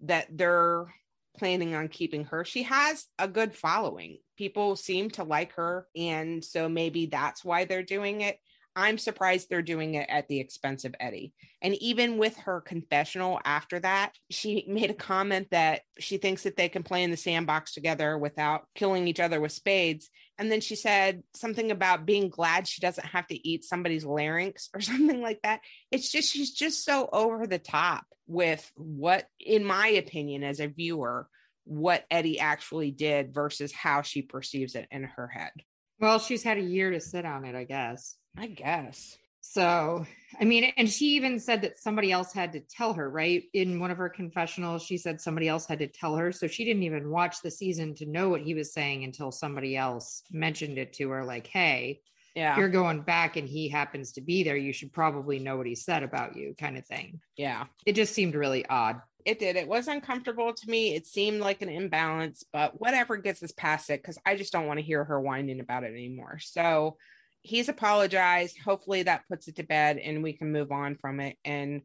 that 0.00 0.26
they're 0.30 0.92
planning 1.38 1.74
on 1.74 1.88
keeping 1.88 2.24
her. 2.24 2.44
She 2.44 2.64
has 2.64 3.06
a 3.18 3.28
good 3.28 3.54
following. 3.54 4.18
People 4.36 4.76
seem 4.76 5.10
to 5.10 5.24
like 5.24 5.52
her. 5.54 5.86
And 5.96 6.44
so 6.44 6.68
maybe 6.68 7.06
that's 7.06 7.44
why 7.44 7.64
they're 7.64 7.82
doing 7.82 8.22
it. 8.22 8.38
I'm 8.80 8.96
surprised 8.96 9.48
they're 9.48 9.60
doing 9.60 9.94
it 9.94 10.08
at 10.08 10.26
the 10.28 10.40
expense 10.40 10.86
of 10.86 10.94
Eddie. 10.98 11.34
And 11.60 11.74
even 11.74 12.16
with 12.16 12.34
her 12.38 12.62
confessional 12.62 13.38
after 13.44 13.78
that, 13.80 14.14
she 14.30 14.64
made 14.66 14.90
a 14.90 14.94
comment 14.94 15.48
that 15.50 15.82
she 15.98 16.16
thinks 16.16 16.44
that 16.44 16.56
they 16.56 16.70
can 16.70 16.82
play 16.82 17.02
in 17.02 17.10
the 17.10 17.16
sandbox 17.18 17.74
together 17.74 18.16
without 18.16 18.66
killing 18.74 19.06
each 19.06 19.20
other 19.20 19.38
with 19.38 19.52
spades. 19.52 20.08
And 20.38 20.50
then 20.50 20.62
she 20.62 20.76
said 20.76 21.22
something 21.34 21.70
about 21.70 22.06
being 22.06 22.30
glad 22.30 22.66
she 22.66 22.80
doesn't 22.80 23.06
have 23.06 23.26
to 23.26 23.48
eat 23.48 23.64
somebody's 23.64 24.06
larynx 24.06 24.70
or 24.74 24.80
something 24.80 25.20
like 25.20 25.40
that. 25.42 25.60
It's 25.90 26.10
just, 26.10 26.32
she's 26.32 26.52
just 26.52 26.82
so 26.82 27.08
over 27.12 27.46
the 27.46 27.58
top 27.58 28.06
with 28.26 28.72
what, 28.76 29.26
in 29.38 29.62
my 29.62 29.88
opinion, 29.88 30.42
as 30.42 30.60
a 30.60 30.68
viewer, 30.68 31.28
what 31.64 32.06
Eddie 32.10 32.40
actually 32.40 32.92
did 32.92 33.34
versus 33.34 33.72
how 33.72 34.00
she 34.00 34.22
perceives 34.22 34.74
it 34.74 34.88
in 34.90 35.04
her 35.04 35.28
head. 35.28 35.52
Well, 35.98 36.18
she's 36.18 36.42
had 36.42 36.56
a 36.56 36.62
year 36.62 36.90
to 36.92 37.00
sit 37.00 37.26
on 37.26 37.44
it, 37.44 37.54
I 37.54 37.64
guess. 37.64 38.16
I 38.36 38.46
guess. 38.46 39.16
So, 39.42 40.06
I 40.40 40.44
mean, 40.44 40.72
and 40.76 40.88
she 40.88 41.16
even 41.16 41.40
said 41.40 41.62
that 41.62 41.78
somebody 41.78 42.12
else 42.12 42.32
had 42.32 42.52
to 42.52 42.60
tell 42.60 42.92
her, 42.92 43.08
right? 43.10 43.44
In 43.54 43.80
one 43.80 43.90
of 43.90 43.96
her 43.98 44.08
confessionals, 44.08 44.82
she 44.84 44.96
said 44.98 45.20
somebody 45.20 45.48
else 45.48 45.66
had 45.66 45.78
to 45.80 45.88
tell 45.88 46.14
her. 46.16 46.30
So 46.30 46.46
she 46.46 46.64
didn't 46.64 46.82
even 46.84 47.10
watch 47.10 47.40
the 47.42 47.50
season 47.50 47.94
to 47.96 48.06
know 48.06 48.28
what 48.28 48.42
he 48.42 48.54
was 48.54 48.72
saying 48.72 49.02
until 49.02 49.32
somebody 49.32 49.76
else 49.76 50.22
mentioned 50.30 50.78
it 50.78 50.92
to 50.94 51.08
her, 51.10 51.24
like, 51.24 51.46
hey, 51.46 52.00
Yeah. 52.36 52.56
you're 52.58 52.68
going 52.68 53.00
back 53.00 53.36
and 53.36 53.48
he 53.48 53.68
happens 53.68 54.12
to 54.12 54.20
be 54.20 54.44
there. 54.44 54.56
You 54.56 54.72
should 54.72 54.92
probably 54.92 55.38
know 55.38 55.56
what 55.56 55.66
he 55.66 55.74
said 55.74 56.02
about 56.02 56.36
you, 56.36 56.54
kind 56.58 56.76
of 56.78 56.86
thing. 56.86 57.20
yeah. 57.36 57.64
It 57.86 57.94
just 57.94 58.14
seemed 58.14 58.34
really 58.34 58.64
odd. 58.66 59.00
It 59.24 59.38
did. 59.38 59.56
It 59.56 59.68
was 59.68 59.88
uncomfortable 59.88 60.52
to 60.54 60.70
me. 60.70 60.94
It 60.94 61.06
seemed 61.06 61.40
like 61.40 61.60
an 61.60 61.68
imbalance, 61.68 62.44
but 62.52 62.80
whatever 62.80 63.16
gets 63.16 63.42
us 63.42 63.52
past 63.52 63.90
it, 63.90 64.00
because 64.02 64.18
I 64.24 64.36
just 64.36 64.52
don't 64.52 64.66
want 64.66 64.78
to 64.78 64.84
hear 64.84 65.02
her 65.04 65.20
whining 65.20 65.60
about 65.60 65.84
it 65.84 65.92
anymore. 65.92 66.38
So 66.40 66.96
he's 67.42 67.68
apologized. 67.68 68.58
Hopefully 68.64 69.04
that 69.04 69.26
puts 69.28 69.48
it 69.48 69.56
to 69.56 69.62
bed 69.62 69.98
and 69.98 70.22
we 70.22 70.32
can 70.32 70.52
move 70.52 70.72
on 70.72 70.96
from 70.96 71.20
it. 71.20 71.36
And 71.44 71.82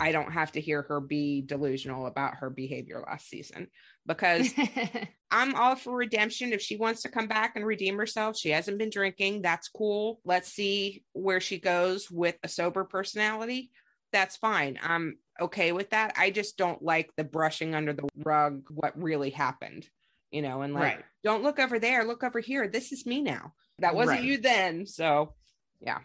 I 0.00 0.12
don't 0.12 0.32
have 0.32 0.52
to 0.52 0.60
hear 0.60 0.82
her 0.82 1.00
be 1.00 1.42
delusional 1.42 2.06
about 2.06 2.36
her 2.36 2.48
behavior 2.48 3.04
last 3.06 3.28
season 3.28 3.68
because 4.06 4.50
I'm 5.30 5.54
all 5.54 5.76
for 5.76 5.94
redemption. 5.94 6.54
If 6.54 6.62
she 6.62 6.76
wants 6.76 7.02
to 7.02 7.10
come 7.10 7.26
back 7.28 7.52
and 7.54 7.66
redeem 7.66 7.98
herself, 7.98 8.38
she 8.38 8.48
hasn't 8.48 8.78
been 8.78 8.88
drinking. 8.90 9.42
That's 9.42 9.68
cool. 9.68 10.20
Let's 10.24 10.50
see 10.50 11.04
where 11.12 11.40
she 11.40 11.58
goes 11.58 12.10
with 12.10 12.36
a 12.42 12.48
sober 12.48 12.84
personality. 12.84 13.70
That's 14.12 14.38
fine. 14.38 14.78
I'm 14.82 15.18
okay 15.38 15.72
with 15.72 15.90
that. 15.90 16.14
I 16.16 16.30
just 16.30 16.56
don't 16.56 16.82
like 16.82 17.10
the 17.16 17.24
brushing 17.24 17.74
under 17.74 17.92
the 17.92 18.08
rug 18.24 18.62
what 18.70 19.00
really 19.00 19.30
happened, 19.30 19.86
you 20.30 20.40
know, 20.42 20.62
and 20.62 20.72
like, 20.72 20.96
Right. 20.96 21.04
don't 21.22 21.42
look 21.42 21.58
over 21.58 21.78
there, 21.78 22.04
look 22.04 22.24
over 22.24 22.40
here. 22.40 22.68
This 22.68 22.90
is 22.90 23.04
me 23.04 23.20
now. 23.20 23.52
That 23.80 23.94
wasn't 23.94 24.20
Right. 24.20 24.28
you 24.28 24.38
then. 24.38 24.86
So, 24.86 25.34
yeah, 25.80 25.98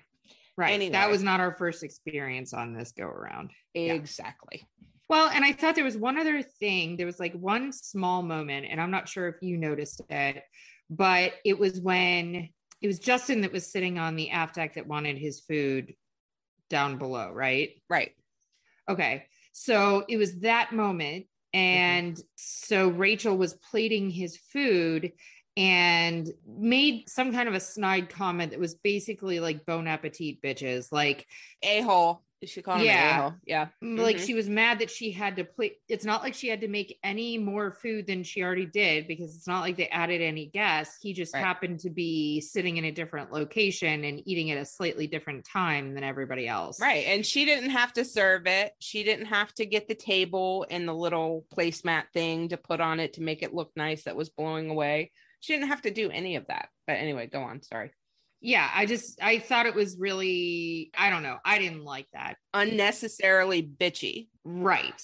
right. 0.58 0.74
Anyway. 0.74 0.92
That 0.92 1.10
was 1.10 1.24
not 1.24 1.40
our 1.40 1.56
first 1.56 1.84
experience 1.84 2.54
on 2.54 2.74
this 2.74 2.92
go 2.92 3.06
around. 3.06 3.52
Yeah. 3.74 3.94
exactly. 3.94 4.68
Well, 5.08 5.30
and 5.30 5.46
I 5.46 5.52
thought 5.54 5.76
there 5.76 5.84
was 5.84 5.98
one 5.98 6.18
other 6.18 6.42
thing. 6.42 6.98
There 6.98 7.06
was 7.06 7.20
like 7.20 7.34
one 7.34 7.72
small 7.72 8.24
moment, 8.24 8.66
and 8.70 8.82
I'm 8.82 8.92
not 8.92 9.08
sure 9.08 9.28
if 9.28 9.36
you 9.42 9.58
noticed 9.58 10.02
it, 10.10 10.44
but 10.90 11.34
it 11.44 11.60
was 11.60 11.80
when 11.80 12.50
it 12.82 12.88
was 12.88 13.00
Justin 13.00 13.42
that 13.42 13.52
was 13.52 13.72
sitting 13.72 13.98
on 14.00 14.16
the 14.16 14.32
aft 14.32 14.56
deck 14.56 14.76
that 14.76 14.88
wanted 14.88 15.18
his 15.18 15.42
food 15.42 15.94
down 16.70 16.98
below, 16.98 17.32
right? 17.32 17.82
Right. 17.90 18.12
Okay. 18.90 19.26
So 19.52 20.06
it 20.10 20.18
was 20.18 20.40
that 20.40 20.74
moment. 20.74 21.26
Mm-hmm. 21.56 21.58
And 21.58 22.22
so 22.36 22.90
Rachel 22.90 23.38
was 23.38 23.54
plating 23.54 24.10
his 24.10 24.38
food 24.52 25.14
and 25.58 26.30
made 26.48 27.08
some 27.10 27.32
kind 27.32 27.48
of 27.48 27.56
a 27.56 27.60
snide 27.60 28.10
comment 28.10 28.52
that 28.52 28.60
was 28.60 28.76
basically 28.76 29.40
like 29.40 29.66
bon 29.66 29.88
appetit 29.88 30.42
bitches. 30.42 30.92
Like, 30.92 31.26
A 31.64 31.82
hole. 31.82 32.22
She 32.44 32.62
called 32.62 32.82
him 32.82 32.88
Yeah. 32.88 33.18
a 33.18 33.22
hole. 33.22 33.34
Yeah. 33.48 33.68
like 33.82 34.18
Mhm. 34.18 34.26
she 34.28 34.34
was 34.36 34.48
mad 34.48 34.78
that 34.80 34.92
she 34.92 35.10
had 35.12 35.38
to 35.38 35.46
play 35.46 35.78
it's 35.88 36.06
not 36.06 36.22
like 36.22 36.36
she 36.36 36.48
had 36.48 36.62
to 36.62 36.68
make 36.68 37.00
any 37.02 37.40
more 37.40 37.72
food 37.72 38.06
than 38.06 38.22
she 38.24 38.44
already 38.44 38.68
did 38.68 39.08
because 39.08 39.36
it's 39.36 39.48
not 39.48 39.62
like 39.62 39.78
they 39.78 39.88
added 39.88 40.22
any 40.22 40.46
guests 40.48 41.00
he 41.02 41.14
just 41.14 41.34
Right. 41.34 41.44
happened 41.44 41.80
to 41.80 41.90
be 41.90 42.42
sitting 42.42 42.78
in 42.78 42.86
a 42.86 42.92
different 42.92 43.32
location 43.32 44.04
and 44.04 44.22
eating 44.28 44.52
at 44.52 44.60
a 44.60 44.66
slightly 44.66 45.08
different 45.08 45.44
time 45.46 45.96
than 45.96 46.04
everybody 46.04 46.48
else 46.48 46.80
Right. 46.80 47.06
And 47.08 47.26
she 47.26 47.46
didn't 47.46 47.72
have 47.72 47.94
to 47.94 48.06
serve 48.06 48.46
it. 48.46 48.74
She 48.80 49.04
didn't 49.04 49.28
have 49.28 49.52
to 49.56 49.66
get 49.66 49.88
the 49.88 49.96
table 49.96 50.68
and 50.70 50.88
the 50.88 50.94
little 50.94 51.48
placemat 51.56 52.12
thing 52.14 52.50
to 52.50 52.58
put 52.58 52.80
on 52.82 53.00
it 53.00 53.14
to 53.14 53.24
make 53.24 53.42
it 53.42 53.56
look 53.56 53.72
nice 53.76 54.04
that 54.04 54.16
was 54.18 54.30
blowing 54.30 54.70
away. 54.70 55.12
She 55.46 55.54
didn't 55.54 55.70
have 55.70 55.84
to 55.84 55.92
do 55.92 56.10
any 56.10 56.36
of 56.38 56.48
that. 56.48 56.70
But 56.88 56.94
anyway, 56.94 57.28
go 57.28 57.42
on. 57.44 57.62
Sorry. 57.62 57.92
yeah 58.42 58.70
i 58.76 58.86
just 58.86 59.18
i 59.24 59.40
thought 59.40 59.66
it 59.66 59.74
was 59.76 59.96
really 59.98 60.92
i 60.98 61.10
don't 61.10 61.24
know 61.24 61.38
i 61.46 61.58
didn't 61.58 61.84
like 61.84 62.06
that 62.14 62.36
Unnecessarily 62.54 63.64
bitchy. 63.64 64.28
right 64.44 65.02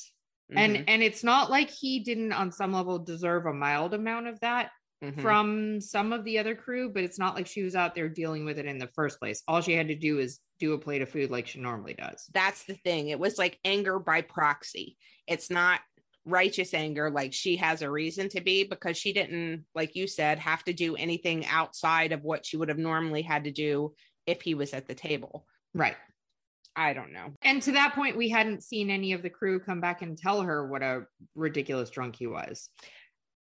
Mhm, 0.52 0.58
and 0.58 0.90
and 0.90 1.02
it's 1.02 1.24
not 1.24 1.50
like 1.50 1.70
he 1.70 2.02
didn't 2.02 2.34
on 2.34 2.52
some 2.52 2.74
level 2.74 3.00
deserve 3.00 3.46
a 3.46 3.54
mild 3.54 3.94
amount 3.94 4.28
of 4.28 4.38
that 4.42 4.70
mhm. 5.02 5.22
from 5.22 5.80
some 5.80 6.12
of 6.12 6.26
the 6.26 6.40
other 6.40 6.56
crew, 6.56 6.92
but 6.94 7.04
it's 7.06 7.18
not 7.18 7.36
like 7.36 7.48
she 7.48 7.64
was 7.64 7.74
out 7.74 7.96
there 7.96 8.10
dealing 8.10 8.44
with 8.44 8.60
it 8.60 8.66
in 8.66 8.78
the 8.78 8.90
first 8.94 9.18
place. 9.22 9.42
All 9.48 9.62
she 9.62 9.72
had 9.74 9.88
to 9.88 9.96
do 9.96 10.20
is 10.20 10.40
do 10.60 10.74
a 10.74 10.78
plate 10.78 11.02
of 11.02 11.10
food 11.10 11.32
like 11.32 11.48
she 11.48 11.60
normally 11.62 11.94
does. 11.94 12.26
that's 12.34 12.66
the 12.66 12.76
thing. 12.76 13.08
It 13.08 13.18
was 13.20 13.38
like 13.38 13.60
anger 13.64 13.98
by 13.98 14.20
proxy. 14.24 14.98
It's 15.26 15.50
not 15.50 15.80
righteous 16.25 16.74
anger 16.74 17.10
like 17.10 17.34
she 17.34 17.56
has 17.58 17.82
a 17.82 17.90
reason 17.90 18.30
to 18.30 18.42
be 18.42 18.63
because 18.63 18.98
she 18.98 19.13
didn't, 19.13 19.66
like 19.74 19.96
you 19.96 20.08
said, 20.08 20.40
have 20.40 20.63
to 20.66 20.74
do 20.74 20.96
anything 20.96 21.46
outside 21.48 22.12
of 22.12 22.24
what 22.24 22.46
she 22.46 22.58
would 22.58 22.70
have 22.70 22.78
normally 22.78 23.22
had 23.22 23.46
to 23.46 23.51
do 23.51 23.94
if 24.28 24.42
he 24.42 24.54
was 24.54 24.74
at 24.74 24.88
the 24.88 24.94
table. 24.94 25.46
Right. 25.74 25.96
I 26.75 26.94
don't 26.94 27.12
know. 27.12 27.34
And 27.42 27.62
to 27.63 27.74
that 27.74 27.96
point, 27.96 28.18
we 28.18 28.30
hadn't 28.30 28.63
seen 28.63 28.90
any 28.90 29.13
of 29.13 29.24
the 29.24 29.30
crew 29.30 29.60
come 29.60 29.82
back 29.82 30.01
and 30.01 30.18
tell 30.18 30.42
her 30.42 30.68
what 30.68 30.84
a 30.84 31.04
ridiculous 31.36 31.90
drunk 31.90 32.16
he 32.16 32.28
was. 32.28 32.70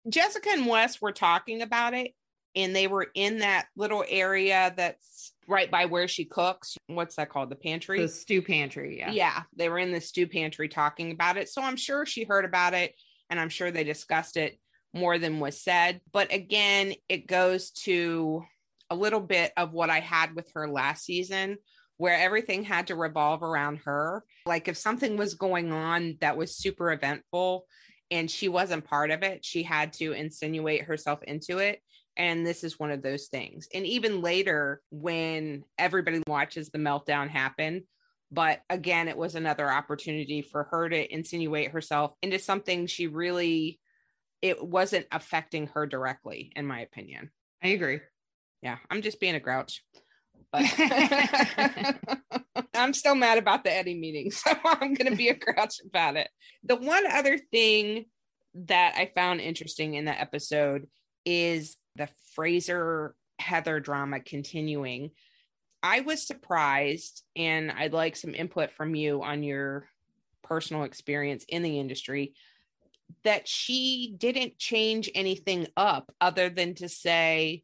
Jessica 0.08 0.48
and 0.50 0.66
Wes 0.66 1.00
were 1.00 1.12
talking 1.12 1.60
about 1.60 1.92
it, 1.94 2.12
and 2.54 2.74
they 2.74 2.86
were 2.86 3.08
in 3.14 3.38
that 3.38 3.66
little 3.76 4.04
area 4.08 4.72
that's 4.76 5.32
right 5.46 5.70
by 5.70 5.86
where 5.86 6.08
she 6.08 6.24
cooks. 6.24 6.76
What's 6.86 7.16
that 7.16 7.30
called? 7.30 7.50
The 7.50 7.56
pantry? 7.56 8.00
The 8.00 8.08
stew 8.08 8.42
pantry. 8.42 8.98
Yeah. 8.98 9.10
yeah. 9.10 9.42
they 9.56 9.68
were 9.68 9.78
in 9.78 9.92
the 9.92 10.00
stew 10.00 10.26
pantry 10.26 10.68
talking 10.68 11.12
about 11.12 11.36
it. 11.36 11.48
So 11.48 11.62
I'm 11.62 11.76
sure 11.76 12.06
she 12.06 12.24
heard 12.24 12.44
about 12.44 12.74
it, 12.74 12.94
and 13.30 13.38
I'm 13.38 13.48
sure 13.48 13.70
they 13.70 13.84
discussed 13.84 14.36
it 14.36 14.58
more 14.94 15.18
than 15.18 15.40
was 15.40 15.60
said. 15.60 16.00
But 16.12 16.32
again, 16.32 16.94
it 17.08 17.26
goes 17.26 17.70
to 17.82 18.44
a 18.90 18.94
little 18.96 19.20
bit 19.20 19.52
of 19.56 19.72
what 19.72 19.90
I 19.90 20.00
had 20.00 20.34
with 20.34 20.50
her 20.54 20.68
last 20.68 21.04
season. 21.04 21.58
Where 21.96 22.16
everything 22.16 22.62
had 22.62 22.86
to 22.86 22.94
revolve 22.94 23.42
around 23.42 23.80
her. 23.86 24.22
Like 24.46 24.68
if 24.68 24.76
something 24.76 25.16
was 25.16 25.34
going 25.34 25.72
on 25.72 26.16
that 26.20 26.36
was 26.36 26.56
super 26.56 26.92
eventful, 26.92 27.66
and 28.10 28.30
she 28.30 28.48
wasn't 28.48 28.84
part 28.84 29.10
of 29.10 29.22
it. 29.22 29.44
She 29.44 29.62
had 29.62 29.92
to 29.94 30.12
insinuate 30.12 30.84
herself 30.84 31.22
into 31.24 31.58
it. 31.58 31.82
And 32.18 32.44
this 32.44 32.64
is 32.64 32.78
one 32.78 32.90
of 32.90 33.02
those 33.02 33.28
things. 33.28 33.68
And 33.72 33.86
even 33.86 34.20
later, 34.20 34.82
when 34.90 35.62
everybody 35.78 36.22
watches 36.26 36.68
the 36.70 36.78
meltdown 36.78 37.28
happen, 37.28 37.84
but 38.30 38.60
again, 38.68 39.08
it 39.08 39.16
was 39.16 39.34
another 39.34 39.70
opportunity 39.70 40.42
for 40.42 40.64
her 40.64 40.88
to 40.88 41.14
insinuate 41.14 41.70
herself 41.70 42.12
into 42.20 42.38
something 42.38 42.86
she 42.86 43.06
really, 43.06 43.80
it 44.42 44.62
wasn't 44.62 45.06
affecting 45.12 45.68
her 45.68 45.86
directly, 45.86 46.52
in 46.54 46.66
my 46.66 46.80
opinion. 46.80 47.30
I 47.62 47.68
agree. 47.68 48.00
Yeah, 48.62 48.78
I'm 48.90 49.02
just 49.02 49.20
being 49.20 49.36
a 49.36 49.40
grouch. 49.40 49.82
But 50.52 50.64
I'm 52.74 52.92
still 52.94 53.14
mad 53.14 53.38
about 53.38 53.64
the 53.64 53.72
Eddie 53.72 53.98
meeting, 53.98 54.30
so 54.32 54.50
I'm 54.64 54.94
going 54.94 55.10
to 55.10 55.16
be 55.16 55.28
a 55.28 55.34
grouch 55.34 55.80
about 55.86 56.16
it. 56.16 56.28
The 56.64 56.76
one 56.76 57.04
other 57.10 57.38
thing 57.38 58.06
that 58.66 58.94
I 58.96 59.10
found 59.14 59.40
interesting 59.40 59.94
in 59.94 60.04
the 60.04 60.18
episode 60.18 60.86
is 61.24 61.76
the 61.98 62.08
Fraser 62.34 63.14
Heather 63.38 63.80
drama 63.80 64.20
continuing. 64.20 65.10
I 65.82 66.00
was 66.00 66.26
surprised, 66.26 67.22
and 67.36 67.70
I'd 67.70 67.92
like 67.92 68.16
some 68.16 68.34
input 68.34 68.72
from 68.72 68.94
you 68.94 69.22
on 69.22 69.42
your 69.42 69.88
personal 70.42 70.84
experience 70.84 71.44
in 71.48 71.62
the 71.62 71.78
industry 71.78 72.34
that 73.24 73.48
she 73.48 74.14
didn't 74.18 74.58
change 74.58 75.10
anything 75.14 75.66
up 75.76 76.12
other 76.20 76.48
than 76.48 76.74
to 76.74 76.88
say 76.88 77.62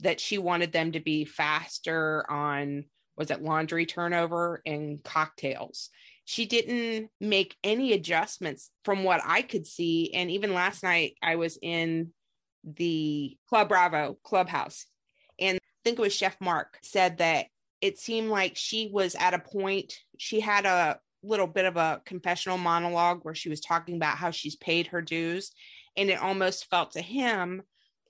that 0.00 0.20
she 0.20 0.38
wanted 0.38 0.72
them 0.72 0.92
to 0.92 1.00
be 1.00 1.24
faster 1.24 2.28
on 2.30 2.84
was 3.16 3.30
it 3.30 3.42
laundry 3.42 3.86
turnover 3.86 4.60
and 4.66 5.02
cocktails 5.04 5.90
she 6.24 6.46
didn't 6.46 7.10
make 7.20 7.56
any 7.62 7.92
adjustments 7.92 8.70
from 8.84 9.04
what 9.04 9.20
i 9.24 9.42
could 9.42 9.66
see 9.66 10.12
and 10.14 10.30
even 10.30 10.52
last 10.54 10.82
night 10.82 11.14
i 11.22 11.36
was 11.36 11.58
in 11.62 12.10
the 12.64 13.36
club 13.48 13.68
bravo 13.68 14.16
clubhouse. 14.24 14.86
And 15.38 15.56
i 15.58 15.78
think 15.84 15.98
it 15.98 16.02
was 16.02 16.14
chef 16.14 16.36
mark 16.40 16.78
said 16.82 17.18
that 17.18 17.46
it 17.80 17.98
seemed 17.98 18.30
like 18.30 18.56
she 18.56 18.90
was 18.92 19.14
at 19.14 19.34
a 19.34 19.38
point 19.38 19.92
she 20.18 20.40
had 20.40 20.64
a 20.64 20.98
little 21.24 21.46
bit 21.46 21.64
of 21.64 21.76
a 21.76 22.02
confessional 22.04 22.58
monologue 22.58 23.20
where 23.22 23.34
she 23.34 23.48
was 23.48 23.60
talking 23.60 23.96
about 23.96 24.16
how 24.16 24.30
she's 24.30 24.56
paid 24.56 24.88
her 24.88 25.02
dues. 25.02 25.52
And 25.96 26.10
it 26.10 26.20
almost 26.20 26.68
felt 26.70 26.92
to 26.92 27.00
him 27.00 27.62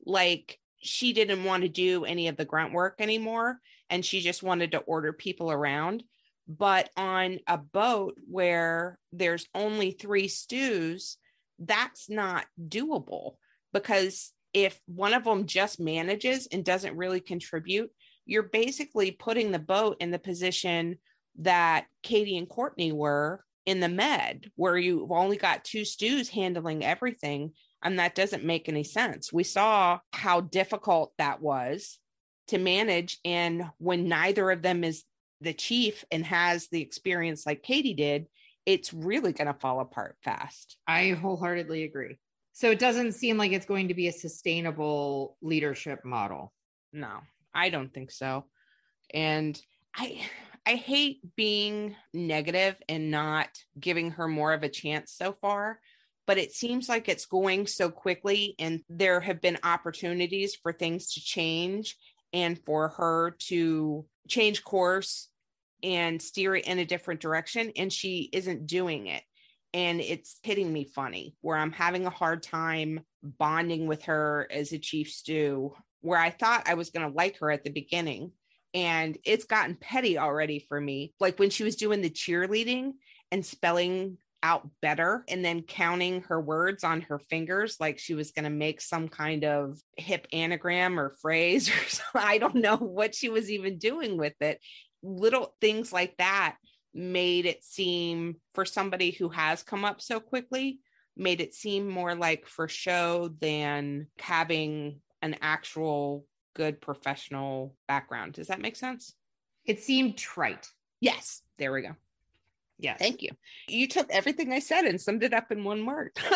like 0.05 0.59
she 0.81 1.13
didn't 1.13 1.45
want 1.45 1.63
to 1.63 1.69
do 1.69 2.05
any 2.05 2.29
of 2.29 2.37
the 2.37 2.45
grunt 2.45 2.73
work 2.73 2.97
anymore. 2.99 3.61
And 3.89 4.05
she 4.05 4.21
just 4.21 4.43
wanted 4.43 4.73
to 4.73 4.79
order 4.79 5.13
people 5.13 5.51
around. 5.51 6.03
But 6.49 6.91
on 6.97 7.39
a 7.47 7.57
boat 7.57 8.17
where 8.29 8.99
there's 9.13 9.47
only 9.55 9.93
3 9.93 10.29
stews 10.29 11.17
that's 11.59 12.11
not 12.11 12.47
doable 12.61 13.37
because 13.73 14.33
if 14.55 14.81
one 14.87 15.13
of 15.13 15.25
them 15.25 15.47
just 15.47 15.79
manages 15.79 16.47
and 16.53 16.65
doesn't 16.65 16.97
really 16.97 17.21
contribute 17.21 17.91
you're 18.27 18.43
basically 18.43 19.11
putting 19.11 19.53
the 19.53 19.59
boat 19.59 19.97
in 20.01 20.11
the 20.11 20.19
position 20.19 20.99
that 21.39 21.87
Katie 22.03 22.39
and 22.39 22.49
Courtney 22.49 22.93
were 22.93 23.45
in 23.67 23.81
the 23.81 23.89
med, 23.89 24.51
where 24.57 24.77
you've 24.77 25.11
only 25.11 25.37
got 25.37 25.65
two 25.65 25.85
stews 25.85 26.29
handling 26.29 26.85
everything. 26.85 27.53
And 27.83 27.99
that 27.99 28.15
doesn't 28.15 28.45
make 28.45 28.69
any 28.69 28.85
sense. 28.85 29.33
We 29.33 29.45
saw 29.45 29.99
how 30.13 30.41
difficult 30.41 31.13
that 31.19 31.41
was 31.43 31.99
to 32.49 32.59
manage. 32.59 33.19
And 33.25 33.65
when 33.79 34.09
neither 34.09 34.51
of 34.51 34.63
them 34.63 34.85
is 34.85 35.05
the 35.41 35.53
chief 35.53 36.05
and 36.11 36.25
has 36.25 36.69
the 36.69 36.81
experience 36.81 37.45
like 37.45 37.63
Katie 37.63 37.95
did, 37.95 38.27
it's 38.65 38.95
really 38.95 39.33
going 39.33 39.49
to 39.49 39.59
fall 39.61 39.81
apart 39.81 40.17
fast. 40.23 40.79
I 40.87 41.11
wholeheartedly 41.11 41.85
agree. 41.85 42.17
So 42.55 42.71
it 42.71 42.79
doesn't 42.79 43.13
seem 43.13 43.37
like 43.37 43.53
it's 43.53 43.67
going 43.67 43.89
to 43.89 43.95
be 43.95 44.07
a 44.07 44.13
sustainable 44.13 45.37
leadership 45.43 46.05
model. 46.05 46.53
No, 46.93 47.19
I 47.53 47.69
don't 47.69 47.93
think 47.93 48.11
so. 48.11 48.45
And 49.13 49.61
I 49.95 50.23
I 50.67 50.77
hate 50.77 51.19
being 51.37 51.95
negative 52.15 52.77
and 52.89 53.11
not 53.11 53.49
giving 53.79 54.13
her 54.13 54.27
more 54.27 54.55
of 54.55 54.63
a 54.63 54.69
chance 54.71 55.13
so 55.13 55.37
far, 55.43 55.79
but 56.27 56.39
it 56.39 56.53
seems 56.53 56.89
like 56.89 57.07
it's 57.07 57.27
going 57.27 57.67
so 57.67 57.91
quickly 57.91 58.55
and 58.59 58.81
there 58.89 59.21
have 59.21 59.43
been 59.43 59.59
opportunities 59.63 60.55
for 60.55 60.73
things 60.73 61.13
to 61.13 61.21
change 61.21 61.99
and 62.33 62.59
for 62.65 62.89
her 62.89 63.37
to 63.41 64.07
change 64.27 64.65
course 64.65 65.29
and 65.83 66.23
steer 66.23 66.57
it 66.57 66.65
in 66.65 66.79
a 66.79 66.87
different 66.87 67.21
direction 67.21 67.71
and 67.77 67.93
she 67.93 68.31
isn't 68.33 68.67
doing 68.67 69.07
it 69.07 69.23
and 69.75 70.01
it's 70.01 70.39
hitting 70.43 70.73
me 70.73 70.85
funny 70.85 71.37
where 71.43 71.59
i'm 71.59 71.73
having 71.73 72.07
a 72.07 72.11
hard 72.11 72.43
time 72.43 73.01
bonding 73.23 73.87
with 73.87 74.05
her 74.05 74.49
as 74.51 74.73
a 74.73 74.79
chief 74.79 75.11
stew 75.11 75.75
where 76.01 76.19
i 76.19 76.31
thought 76.31 76.69
i 76.69 76.75
was 76.75 76.91
going 76.91 77.07
to 77.07 77.15
like 77.15 77.39
her 77.39 77.51
at 77.51 77.65
the 77.65 77.71
beginning 77.71 78.33
and 78.75 79.17
it's 79.25 79.45
gotten 79.45 79.77
petty 79.77 80.19
already 80.19 80.59
for 80.59 80.81
me. 80.81 81.15
Like 81.21 81.39
when 81.39 81.51
she 81.51 81.63
was 81.63 81.77
doing 81.77 82.03
the 82.03 82.11
cheerleading 82.11 82.95
and 83.31 83.47
spelling 83.47 84.19
out 84.43 84.69
better 84.83 85.25
and 85.29 85.43
then 85.43 85.63
counting 85.63 86.21
her 86.23 86.39
words 86.39 86.85
on 86.85 87.01
her 87.01 87.19
fingers 87.19 87.79
like 87.81 87.99
she 87.99 88.15
was 88.15 88.33
going 88.33 88.45
to 88.45 88.51
make 88.51 88.79
some 88.79 89.09
kind 89.09 89.43
of 89.43 89.79
hip 89.97 90.27
anagram 90.35 91.01
or 91.01 91.15
phrase 91.23 91.69
or 91.75 91.89
something. 91.89 92.29
I 92.29 92.39
don't 92.39 92.57
know 92.57 92.77
what 92.77 93.15
she 93.15 93.31
was 93.31 93.51
even 93.51 93.79
doing 93.79 94.19
with 94.19 94.35
it. 94.41 94.61
Little 95.03 95.55
things 95.61 95.93
like 95.93 96.17
that 96.19 96.57
made 96.95 97.47
it 97.47 97.65
seem 97.65 98.37
for 98.55 98.65
somebody 98.65 99.11
who 99.11 99.29
has 99.29 99.63
come 99.63 99.85
up 99.85 100.01
so 100.01 100.21
quickly 100.21 100.79
made 101.17 101.41
it 101.41 101.55
seem 101.55 101.89
more 101.89 102.15
like 102.15 102.47
for 102.47 102.69
show 102.69 103.31
than 103.41 104.07
having 104.19 105.01
an 105.23 105.37
actual 105.41 106.27
good 106.55 106.81
professional 106.81 107.75
background. 107.89 108.35
Does 108.35 108.49
that 108.49 108.61
make 108.61 108.77
sense? 108.77 109.15
It 109.65 109.81
seemed 109.81 110.19
trite. 110.19 110.69
Yes. 111.01 111.43
There 111.59 111.73
we 111.73 111.83
go. 111.83 111.95
Yeah. 112.79 112.97
Thank 112.97 113.23
you. 113.23 113.31
You 113.69 113.87
took 113.89 114.11
everything 114.11 114.53
I 114.53 114.59
said 114.59 114.85
and 114.85 115.01
summed 115.01 115.23
it 115.23 115.33
up 115.33 115.53
in 115.53 115.65
one 115.65 115.87
word. 115.87 116.11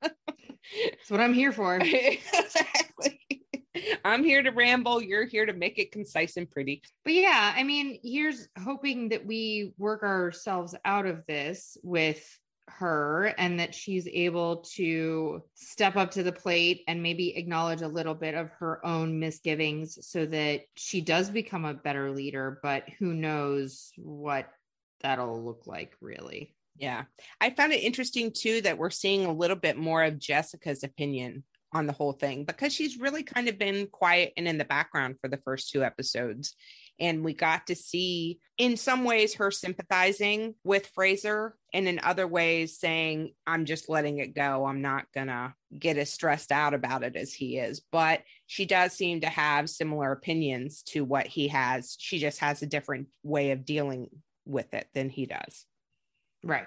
That's 0.00 1.10
what 1.10 1.20
I'm 1.20 1.34
here 1.34 1.52
for. 1.52 1.80
I'm 4.04 4.24
here 4.24 4.42
to 4.42 4.50
ramble. 4.50 5.02
You're 5.02 5.26
here 5.26 5.46
to 5.46 5.52
make 5.52 5.78
it 5.78 5.92
concise 5.92 6.36
and 6.36 6.50
pretty. 6.50 6.82
But 7.04 7.14
yeah, 7.14 7.54
I 7.56 7.62
mean, 7.62 7.98
here's 8.02 8.48
hoping 8.62 9.10
that 9.10 9.26
we 9.26 9.72
work 9.78 10.02
ourselves 10.02 10.74
out 10.84 11.06
of 11.06 11.24
this 11.26 11.76
with 11.82 12.24
her 12.78 13.34
and 13.38 13.58
that 13.60 13.74
she's 13.74 14.06
able 14.06 14.58
to 14.58 15.42
step 15.54 15.96
up 15.96 16.12
to 16.12 16.22
the 16.22 16.32
plate 16.32 16.82
and 16.86 17.02
maybe 17.02 17.36
acknowledge 17.36 17.82
a 17.82 17.88
little 17.88 18.14
bit 18.14 18.34
of 18.34 18.50
her 18.58 18.84
own 18.86 19.18
misgivings 19.18 19.98
so 20.06 20.24
that 20.26 20.62
she 20.76 21.00
does 21.00 21.30
become 21.30 21.64
a 21.64 21.74
better 21.74 22.10
leader 22.10 22.60
but 22.62 22.88
who 22.98 23.12
knows 23.12 23.90
what 23.96 24.48
that'll 25.00 25.44
look 25.44 25.66
like 25.66 25.96
really 26.00 26.54
yeah 26.76 27.04
i 27.40 27.50
found 27.50 27.72
it 27.72 27.82
interesting 27.82 28.30
too 28.32 28.60
that 28.60 28.78
we're 28.78 28.90
seeing 28.90 29.24
a 29.24 29.32
little 29.32 29.56
bit 29.56 29.76
more 29.76 30.04
of 30.04 30.18
jessica's 30.18 30.84
opinion 30.84 31.42
on 31.72 31.86
the 31.86 31.92
whole 31.92 32.12
thing 32.12 32.44
because 32.44 32.72
she's 32.72 32.98
really 32.98 33.22
kind 33.22 33.48
of 33.48 33.58
been 33.58 33.86
quiet 33.86 34.32
and 34.36 34.48
in 34.48 34.58
the 34.58 34.64
background 34.64 35.16
for 35.20 35.28
the 35.28 35.40
first 35.44 35.70
two 35.70 35.84
episodes 35.84 36.54
and 37.00 37.24
we 37.24 37.32
got 37.32 37.66
to 37.66 37.74
see 37.74 38.38
in 38.58 38.76
some 38.76 39.04
ways 39.04 39.34
her 39.34 39.50
sympathizing 39.50 40.54
with 40.62 40.86
Fraser 40.94 41.56
and 41.72 41.88
in 41.88 41.98
other 42.00 42.26
ways 42.26 42.78
saying 42.78 43.32
I'm 43.46 43.64
just 43.64 43.88
letting 43.88 44.18
it 44.18 44.34
go. 44.34 44.66
I'm 44.66 44.82
not 44.82 45.06
going 45.14 45.28
to 45.28 45.54
get 45.76 45.96
as 45.96 46.12
stressed 46.12 46.52
out 46.52 46.74
about 46.74 47.02
it 47.02 47.16
as 47.16 47.32
he 47.32 47.56
is. 47.58 47.80
But 47.90 48.20
she 48.46 48.66
does 48.66 48.92
seem 48.92 49.22
to 49.22 49.28
have 49.28 49.70
similar 49.70 50.12
opinions 50.12 50.82
to 50.88 51.04
what 51.04 51.26
he 51.26 51.48
has. 51.48 51.96
She 51.98 52.18
just 52.18 52.38
has 52.40 52.60
a 52.60 52.66
different 52.66 53.08
way 53.22 53.52
of 53.52 53.64
dealing 53.64 54.08
with 54.44 54.72
it 54.74 54.86
than 54.92 55.08
he 55.08 55.24
does. 55.24 55.64
Right. 56.44 56.66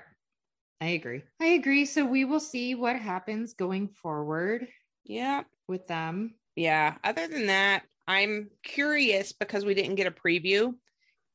I 0.82 0.88
agree. 0.88 1.22
I 1.40 1.46
agree. 1.46 1.86
So 1.86 2.06
we 2.06 2.26
will 2.26 2.40
see 2.40 2.74
what 2.74 2.96
happens 2.96 3.54
going 3.54 3.90
forward. 3.90 4.68
Yeah. 5.06 5.44
With 5.68 5.88
them. 5.88 6.36
Yeah. 6.56 6.96
Other 7.04 7.28
than 7.28 7.48
that, 7.48 7.84
I'm 8.08 8.50
curious 8.64 9.32
because 9.32 9.66
we 9.66 9.74
didn't 9.74 9.96
get 9.96 10.08
a 10.08 10.12
preview 10.12 10.74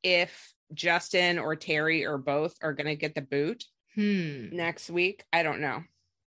if 0.02 0.52
Justin 0.74 1.38
or 1.38 1.56
Terry 1.56 2.06
or 2.06 2.18
both 2.18 2.54
are 2.62 2.74
going 2.74 2.86
to 2.86 2.96
get 2.96 3.14
the 3.14 3.22
boot 3.22 3.64
Hmm. 3.94 4.54
next 4.54 4.90
week. 4.90 5.24
I 5.32 5.42
don't 5.42 5.60
know 5.60 5.82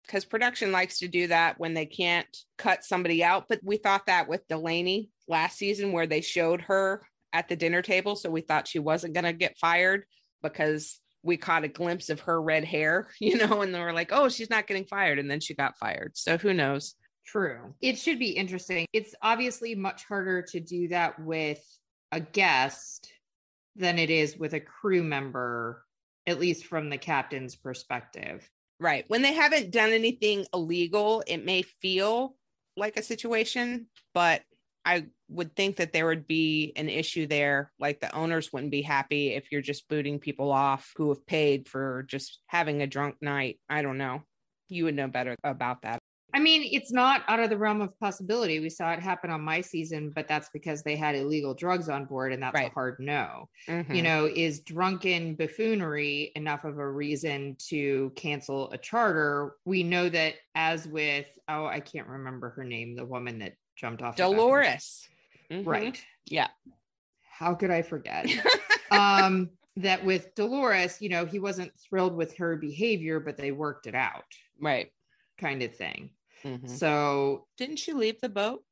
because 0.06 0.26
production 0.26 0.72
likes 0.72 1.00
to 1.00 1.08
do 1.08 1.28
that 1.28 1.58
when 1.58 1.74
they 1.74 1.86
can't 1.86 2.28
cut 2.58 2.84
somebody 2.84 3.24
out. 3.24 3.46
But 3.48 3.62
we 3.64 3.78
thought 3.78 4.08
that 4.08 4.28
with 4.28 4.48
Delaney 4.48 5.10
last 5.28 5.58
season, 5.58 5.92
where 5.94 6.08
they 6.08 6.22
showed 6.22 6.62
her 6.62 7.08
at 7.32 7.48
the 7.48 7.56
dinner 7.56 7.82
table. 7.82 8.16
So 8.16 8.30
we 8.30 8.42
thought 8.42 8.68
she 8.68 8.80
wasn't 8.80 9.14
going 9.14 9.24
to 9.24 9.34
get 9.34 9.58
fired 9.58 10.04
because 10.44 11.00
we 11.24 11.38
caught 11.38 11.64
a 11.64 11.70
glimpse 11.70 12.10
of 12.10 12.22
her 12.22 12.42
red 12.42 12.66
hair, 12.66 13.08
you 13.20 13.38
know, 13.38 13.62
and 13.62 13.74
they 13.74 13.80
were 13.80 13.94
like, 13.94 14.12
oh, 14.12 14.28
she's 14.28 14.50
not 14.50 14.68
getting 14.68 14.86
fired. 14.86 15.20
And 15.20 15.30
then 15.32 15.40
she 15.40 15.54
got 15.54 15.78
fired. 15.78 16.18
So 16.18 16.38
who 16.38 16.54
knows? 16.54 16.96
True. 17.26 17.74
It 17.82 17.98
should 17.98 18.20
be 18.20 18.32
interesting. 18.32 18.86
It's 18.94 19.16
obviously 19.22 19.76
much 19.76 20.04
harder 20.06 20.42
to 20.44 20.60
do 20.60 20.88
that 20.90 21.20
with 21.20 21.62
a 22.12 22.20
guest 22.20 23.12
than 23.76 24.00
it 24.00 24.10
is 24.10 24.38
with 24.38 24.54
a 24.54 24.60
crew 24.60 25.04
member, 25.04 25.84
at 26.28 26.40
least 26.40 26.66
from 26.66 26.90
the 26.90 26.98
captain's 26.98 27.56
perspective. 27.56 28.50
Right. 28.80 29.06
When 29.08 29.22
they 29.22 29.34
haven't 29.34 29.72
done 29.72 29.92
anything 29.92 30.46
illegal, 30.54 31.24
it 31.28 31.46
may 31.46 31.62
feel 31.62 32.36
like 32.76 32.98
a 32.98 33.04
situation, 33.04 33.88
but 34.14 34.42
I 34.84 35.06
would 35.30 35.56
think 35.56 35.78
that 35.78 35.94
there 35.94 36.08
would 36.08 36.28
be 36.28 36.74
an 36.76 36.90
issue 36.90 37.28
there. 37.28 37.72
Like 37.80 38.00
the 38.02 38.14
owners 38.14 38.52
wouldn't 38.52 38.72
be 38.72 38.82
happy 38.82 39.34
if 39.36 39.52
you're 39.52 39.62
just 39.62 39.88
booting 39.88 40.20
people 40.20 40.52
off 40.52 40.92
who 40.98 41.10
have 41.10 41.26
paid 41.26 41.70
for 41.70 42.04
just 42.10 42.40
having 42.48 42.82
a 42.82 42.88
drunk 42.88 43.18
night. 43.22 43.60
I 43.70 43.84
don't 43.84 44.00
know. 44.00 44.24
You 44.68 44.86
would 44.86 44.96
know 44.96 45.08
better 45.08 45.36
about 45.44 45.84
that. 45.84 46.01
I 46.34 46.40
mean, 46.40 46.68
it's 46.72 46.92
not 46.92 47.24
out 47.28 47.40
of 47.40 47.50
the 47.50 47.58
realm 47.58 47.82
of 47.82 47.98
possibility. 48.00 48.60
We 48.60 48.70
saw 48.70 48.92
it 48.94 49.00
happen 49.00 49.30
on 49.32 49.42
my 49.42 49.62
season, 49.62 50.12
but 50.16 50.28
that's 50.28 50.50
because 50.54 50.84
they 50.84 50.96
had 50.96 51.16
illegal 51.16 51.54
drugs 51.54 51.90
on 51.90 52.06
board, 52.06 52.32
and 52.34 52.42
that's 52.42 52.54
Right. 52.56 52.70
a 52.72 52.74
hard 52.74 52.98
no. 53.00 53.50
Mhm. 53.68 53.96
You 53.96 54.02
know, 54.02 54.26
is 54.28 54.62
drunken 54.62 55.36
buffoonery 55.36 56.32
enough 56.36 56.64
of 56.64 56.78
a 56.78 56.90
reason 56.92 57.56
to 57.70 58.12
cancel 58.16 58.72
a 58.72 58.78
charter? 58.78 59.56
We 59.66 59.84
know 59.84 60.10
that, 60.10 60.36
as 60.56 60.88
with, 60.88 61.28
oh, 61.48 61.66
I 61.66 61.80
can't 61.80 62.08
remember 62.08 62.52
her 62.52 62.64
name, 62.64 62.96
the 62.96 63.06
woman 63.06 63.40
that 63.40 63.54
jumped 63.76 64.02
off. 64.02 64.16
Dolores. 64.16 65.08
Mhm. 65.50 65.66
Right. 65.68 66.06
Yeah. 66.26 66.48
how 67.24 67.56
could 67.56 67.72
I 67.72 67.82
forget? 67.82 68.28
um, 68.92 69.50
that 69.78 70.04
with 70.06 70.36
Dolores, 70.36 71.02
you 71.02 71.10
know, 71.10 71.26
he 71.26 71.40
wasn't 71.40 71.72
thrilled 71.80 72.16
with 72.16 72.38
her 72.38 72.56
behavior, 72.56 73.20
but 73.20 73.36
they 73.36 73.52
worked 73.52 73.88
it 73.88 73.96
out, 73.96 74.26
right. 74.60 74.92
kind 75.40 75.64
of 75.64 75.76
thing. 75.76 76.12
Mhm. 76.44 76.70
So 76.70 77.48
Didn't 77.58 77.78
she 77.78 77.94
leave 77.94 78.20
the 78.22 78.30
boat? 78.30 78.64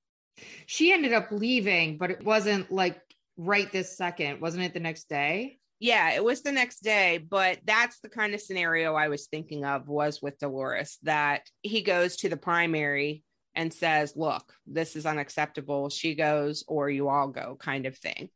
she 0.68 0.94
ended 0.94 1.12
up 1.14 1.32
leaving, 1.32 1.98
but 1.98 2.12
it 2.12 2.24
wasn't 2.24 2.72
like 2.72 3.02
right 3.38 3.70
this 3.72 3.98
second. 3.98 4.40
Wasn't 4.42 4.64
it 4.64 4.74
the 4.74 4.80
next 4.80 5.10
day? 5.10 5.58
Yeah, 5.80 6.12
it 6.12 6.24
was 6.24 6.42
the 6.42 6.52
next 6.52 6.80
day, 6.82 7.18
but 7.18 7.60
that's 7.66 8.00
the 8.00 8.10
kind 8.10 8.34
of 8.34 8.42
scenario 8.42 8.96
I 8.96 9.08
was 9.08 9.28
thinking 9.28 9.64
of 9.66 9.88
was 9.88 10.22
with 10.22 10.38
Dolores 10.40 10.98
that 11.04 11.44
he 11.62 11.82
goes 11.82 12.18
to 12.18 12.30
the 12.30 12.38
primary 12.38 13.24
and 13.56 13.74
says, 13.74 14.16
Look, 14.16 14.54
this 14.66 14.96
is 14.96 15.06
unacceptable. 15.06 15.90
She 15.90 16.16
goes, 16.16 16.64
or 16.68 16.90
you 16.90 17.08
all 17.10 17.30
go, 17.30 17.56
kind 17.60 17.86
of 17.86 17.98
thing. 17.98 18.30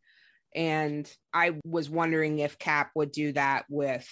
And 0.55 1.09
I 1.33 1.59
was 1.65 1.89
wondering 1.89 2.39
if 2.39 2.57
Cap 2.59 2.91
would 2.95 3.11
do 3.11 3.31
that 3.33 3.65
with 3.69 4.07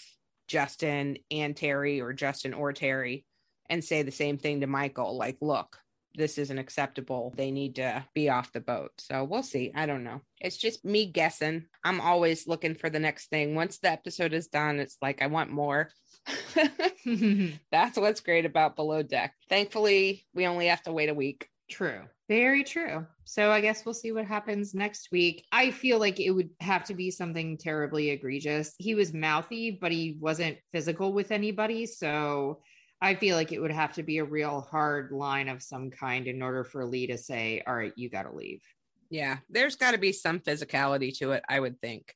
Justin 0.47 1.17
and 1.29 1.55
Terry 1.55 2.01
or 2.01 2.13
Justin 2.13 2.53
or 2.53 2.73
Terry 2.73 3.25
and 3.71 3.83
say 3.83 4.03
the 4.03 4.11
same 4.11 4.37
thing 4.37 4.61
to 4.61 4.67
Michael 4.67 5.17
like, 5.17 5.37
Look, 5.41 5.79
this 6.13 6.37
isn't 6.37 6.59
acceptable. 6.59 7.33
They 7.35 7.51
need 7.51 7.75
to 7.75 8.05
be 8.13 8.29
off 8.29 8.51
the 8.51 8.59
boat. 8.59 8.91
So 8.99 9.23
we'll 9.23 9.43
see. 9.43 9.71
I 9.73 9.85
don't 9.85 10.03
know. 10.03 10.21
It's 10.39 10.57
just 10.57 10.83
me 10.83 11.05
guessing. 11.05 11.65
I'm 11.83 12.01
always 12.01 12.47
looking 12.47 12.75
for 12.75 12.89
the 12.89 12.99
next 12.99 13.29
thing. 13.29 13.55
Once 13.55 13.79
the 13.79 13.89
episode 13.89 14.33
is 14.33 14.47
done, 14.47 14.79
it's 14.79 14.97
like 15.01 15.21
I 15.21 15.27
want 15.27 15.49
more. 15.49 15.89
That's 17.71 17.97
what's 17.97 18.19
great 18.19 18.45
about 18.45 18.75
Below 18.75 19.03
Deck. 19.03 19.33
Thankfully, 19.49 20.25
we 20.33 20.45
only 20.45 20.67
have 20.67 20.83
to 20.83 20.93
wait 20.93 21.09
a 21.09 21.13
week. 21.13 21.47
True. 21.69 22.01
Very 22.27 22.63
true. 22.63 23.05
So 23.23 23.49
I 23.49 23.61
guess 23.61 23.85
we'll 23.85 23.93
see 23.93 24.11
what 24.11 24.25
happens 24.25 24.73
next 24.73 25.09
week. 25.11 25.45
I 25.51 25.71
feel 25.71 25.99
like 25.99 26.19
it 26.19 26.31
would 26.31 26.49
have 26.59 26.83
to 26.85 26.93
be 26.93 27.11
something 27.11 27.57
terribly 27.57 28.09
egregious. 28.09 28.73
He 28.77 28.95
was 28.95 29.13
mouthy, 29.13 29.71
but 29.71 29.91
he 29.91 30.17
wasn't 30.19 30.57
physical 30.73 31.13
with 31.13 31.31
anybody. 31.31 31.85
So 31.85 32.59
I 33.01 33.15
feel 33.15 33.35
like 33.35 33.51
it 33.51 33.59
would 33.59 33.71
have 33.71 33.93
to 33.93 34.03
be 34.03 34.19
a 34.19 34.23
real 34.23 34.61
hard 34.61 35.11
line 35.11 35.49
of 35.49 35.63
some 35.63 35.89
kind 35.89 36.27
in 36.27 36.41
order 36.41 36.63
for 36.63 36.85
Lee 36.85 37.07
to 37.07 37.17
say, 37.17 37.63
all 37.65 37.75
right, 37.75 37.93
you 37.95 38.09
got 38.09 38.23
to 38.23 38.35
leave. 38.35 38.61
Yeah, 39.09 39.37
there's 39.49 39.75
got 39.75 39.91
to 39.91 39.97
be 39.97 40.11
some 40.11 40.39
physicality 40.39 41.17
to 41.17 41.31
it, 41.31 41.43
I 41.49 41.59
would 41.59 41.81
think. 41.81 42.13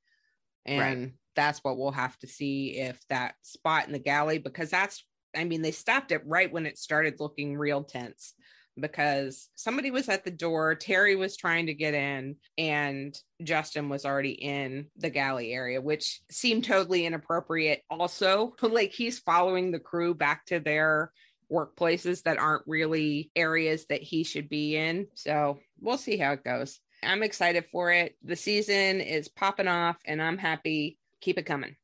And 0.65 1.13
that's 1.35 1.63
what 1.63 1.77
we'll 1.77 1.91
have 1.91 2.17
to 2.19 2.27
see 2.27 2.77
if 2.77 2.99
that 3.09 3.35
spot 3.41 3.87
in 3.87 3.93
the 3.93 3.99
galley, 3.99 4.37
because 4.37 4.69
that's, 4.69 5.03
I 5.35 5.43
mean, 5.43 5.61
they 5.61 5.71
stopped 5.71 6.11
it 6.11 6.21
right 6.25 6.51
when 6.51 6.65
it 6.65 6.77
started 6.77 7.19
looking 7.19 7.57
real 7.57 7.83
tense 7.83 8.33
because 8.79 9.49
somebody 9.55 9.91
was 9.91 10.09
at 10.09 10.23
the 10.23 10.31
door, 10.31 10.75
Terry 10.75 11.15
was 11.15 11.37
trying 11.37 11.67
to 11.67 11.73
get 11.73 11.93
in, 11.93 12.35
and 12.57 13.17
Justin 13.43 13.89
was 13.89 14.05
already 14.05 14.31
in 14.31 14.87
the 14.97 15.09
galley 15.09 15.53
area, 15.53 15.81
which 15.81 16.21
seemed 16.29 16.65
totally 16.65 17.05
inappropriate. 17.05 17.83
Also, 17.89 18.55
like 18.61 18.91
he's 18.91 19.19
following 19.19 19.71
the 19.71 19.79
crew 19.79 20.13
back 20.13 20.45
to 20.47 20.59
their 20.59 21.11
workplaces 21.51 22.23
that 22.23 22.39
aren't 22.39 22.67
really 22.67 23.31
areas 23.35 23.85
that 23.89 24.01
he 24.01 24.23
should 24.23 24.49
be 24.49 24.75
in. 24.75 25.07
So 25.13 25.59
we'll 25.79 25.97
see 25.97 26.17
how 26.17 26.33
it 26.33 26.43
goes. 26.43 26.79
I'm 27.03 27.23
excited 27.23 27.65
for 27.71 27.91
it. 27.91 28.15
The 28.23 28.35
season 28.35 29.01
is 29.01 29.27
popping 29.27 29.67
off, 29.67 29.97
and 30.05 30.21
I'm 30.21 30.37
happy. 30.37 30.97
Keep 31.21 31.37
it 31.37 31.45
coming. 31.45 31.75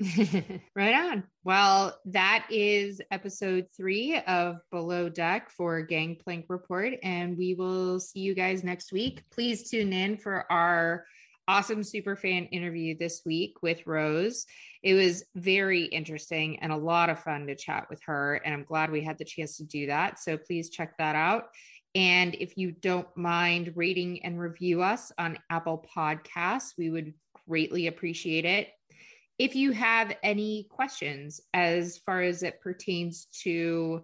right 0.76 0.94
on. 0.94 1.24
Well, 1.42 1.98
that 2.06 2.46
is 2.50 3.00
episode 3.10 3.66
three 3.76 4.20
of 4.28 4.58
Below 4.70 5.08
Deck 5.08 5.50
for 5.50 5.82
Gangplank 5.82 6.46
Report, 6.48 6.94
and 7.02 7.36
we 7.36 7.54
will 7.54 7.98
see 7.98 8.20
you 8.20 8.34
guys 8.34 8.62
next 8.62 8.92
week. 8.92 9.24
Please 9.32 9.68
tune 9.68 9.92
in 9.92 10.16
for 10.16 10.50
our 10.52 11.04
awesome 11.48 11.82
super 11.82 12.14
fan 12.14 12.44
interview 12.46 12.96
this 12.96 13.22
week 13.26 13.56
with 13.60 13.86
Rose. 13.86 14.46
It 14.84 14.94
was 14.94 15.24
very 15.34 15.86
interesting 15.86 16.60
and 16.60 16.70
a 16.70 16.76
lot 16.76 17.10
of 17.10 17.18
fun 17.18 17.48
to 17.48 17.56
chat 17.56 17.88
with 17.90 18.00
her, 18.04 18.34
and 18.44 18.54
I'm 18.54 18.64
glad 18.64 18.92
we 18.92 19.02
had 19.02 19.18
the 19.18 19.24
chance 19.24 19.56
to 19.56 19.64
do 19.64 19.88
that. 19.88 20.20
So 20.20 20.38
please 20.38 20.70
check 20.70 20.96
that 20.98 21.16
out. 21.16 21.48
And 21.96 22.36
if 22.36 22.56
you 22.56 22.70
don't 22.70 23.08
mind 23.16 23.72
rating 23.74 24.24
and 24.24 24.38
review 24.38 24.80
us 24.80 25.10
on 25.18 25.38
Apple 25.50 25.84
Podcasts, 25.96 26.74
we 26.78 26.90
would 26.90 27.14
greatly 27.48 27.88
appreciate 27.88 28.44
it 28.44 28.68
if 29.38 29.54
you 29.54 29.72
have 29.72 30.16
any 30.22 30.66
questions 30.70 31.40
as 31.54 31.98
far 31.98 32.22
as 32.22 32.42
it 32.42 32.60
pertains 32.60 33.26
to 33.42 34.02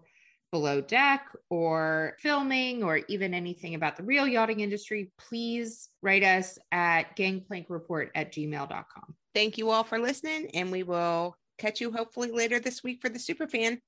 below 0.53 0.81
deck 0.81 1.27
or 1.51 2.17
filming 2.21 2.85
or 2.85 3.01
even 3.09 3.35
anything 3.35 3.75
about 3.75 3.97
the 3.97 4.05
real 4.05 4.29
yachting 4.29 4.61
industry, 4.61 5.11
please 5.19 5.89
write 6.01 6.23
us 6.23 6.59
at 6.71 7.17
gangplankreport 7.17 8.11
at 8.15 8.33
gmail.com. 8.33 9.15
Thank 9.35 9.59
you 9.59 9.71
all 9.71 9.83
for 9.83 9.99
listening, 9.99 10.51
and 10.55 10.71
we 10.71 10.85
will 10.85 11.37
catch 11.59 11.81
you 11.81 11.91
hopefully 11.91 12.31
later 12.31 12.61
this 12.61 12.85
week 12.85 13.01
for 13.03 13.09
the 13.09 13.19
Superfan. 13.19 13.79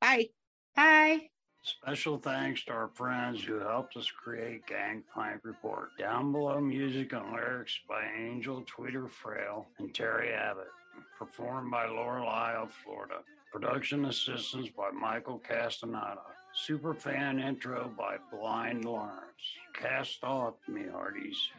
Bye. 0.00 0.28
Bye. 0.74 1.28
Special 1.62 2.16
thanks 2.16 2.64
to 2.64 2.72
our 2.72 2.88
friends 2.88 3.44
who 3.44 3.58
helped 3.58 3.94
us 3.96 4.10
create 4.10 4.66
Gangplank 4.66 5.40
Report. 5.44 5.90
Down 5.98 6.32
below, 6.32 6.58
music 6.58 7.12
and 7.12 7.32
lyrics 7.32 7.78
by 7.86 8.02
Angel 8.18 8.62
Tweeter 8.62 9.10
Frail 9.10 9.66
and 9.78 9.94
Terry 9.94 10.32
Abbott. 10.32 10.70
Performed 11.18 11.70
by 11.70 11.86
Lorelei 11.86 12.54
of 12.54 12.72
Florida. 12.72 13.18
Production 13.52 14.06
assistance 14.06 14.68
by 14.74 14.90
Michael 14.90 15.38
Castaneda. 15.38 16.22
Superfan 16.66 17.40
intro 17.46 17.92
by 17.96 18.16
Blind 18.32 18.86
Lawrence. 18.86 19.20
Cast 19.74 20.24
off, 20.24 20.54
me 20.66 20.84
hearties. 20.90 21.50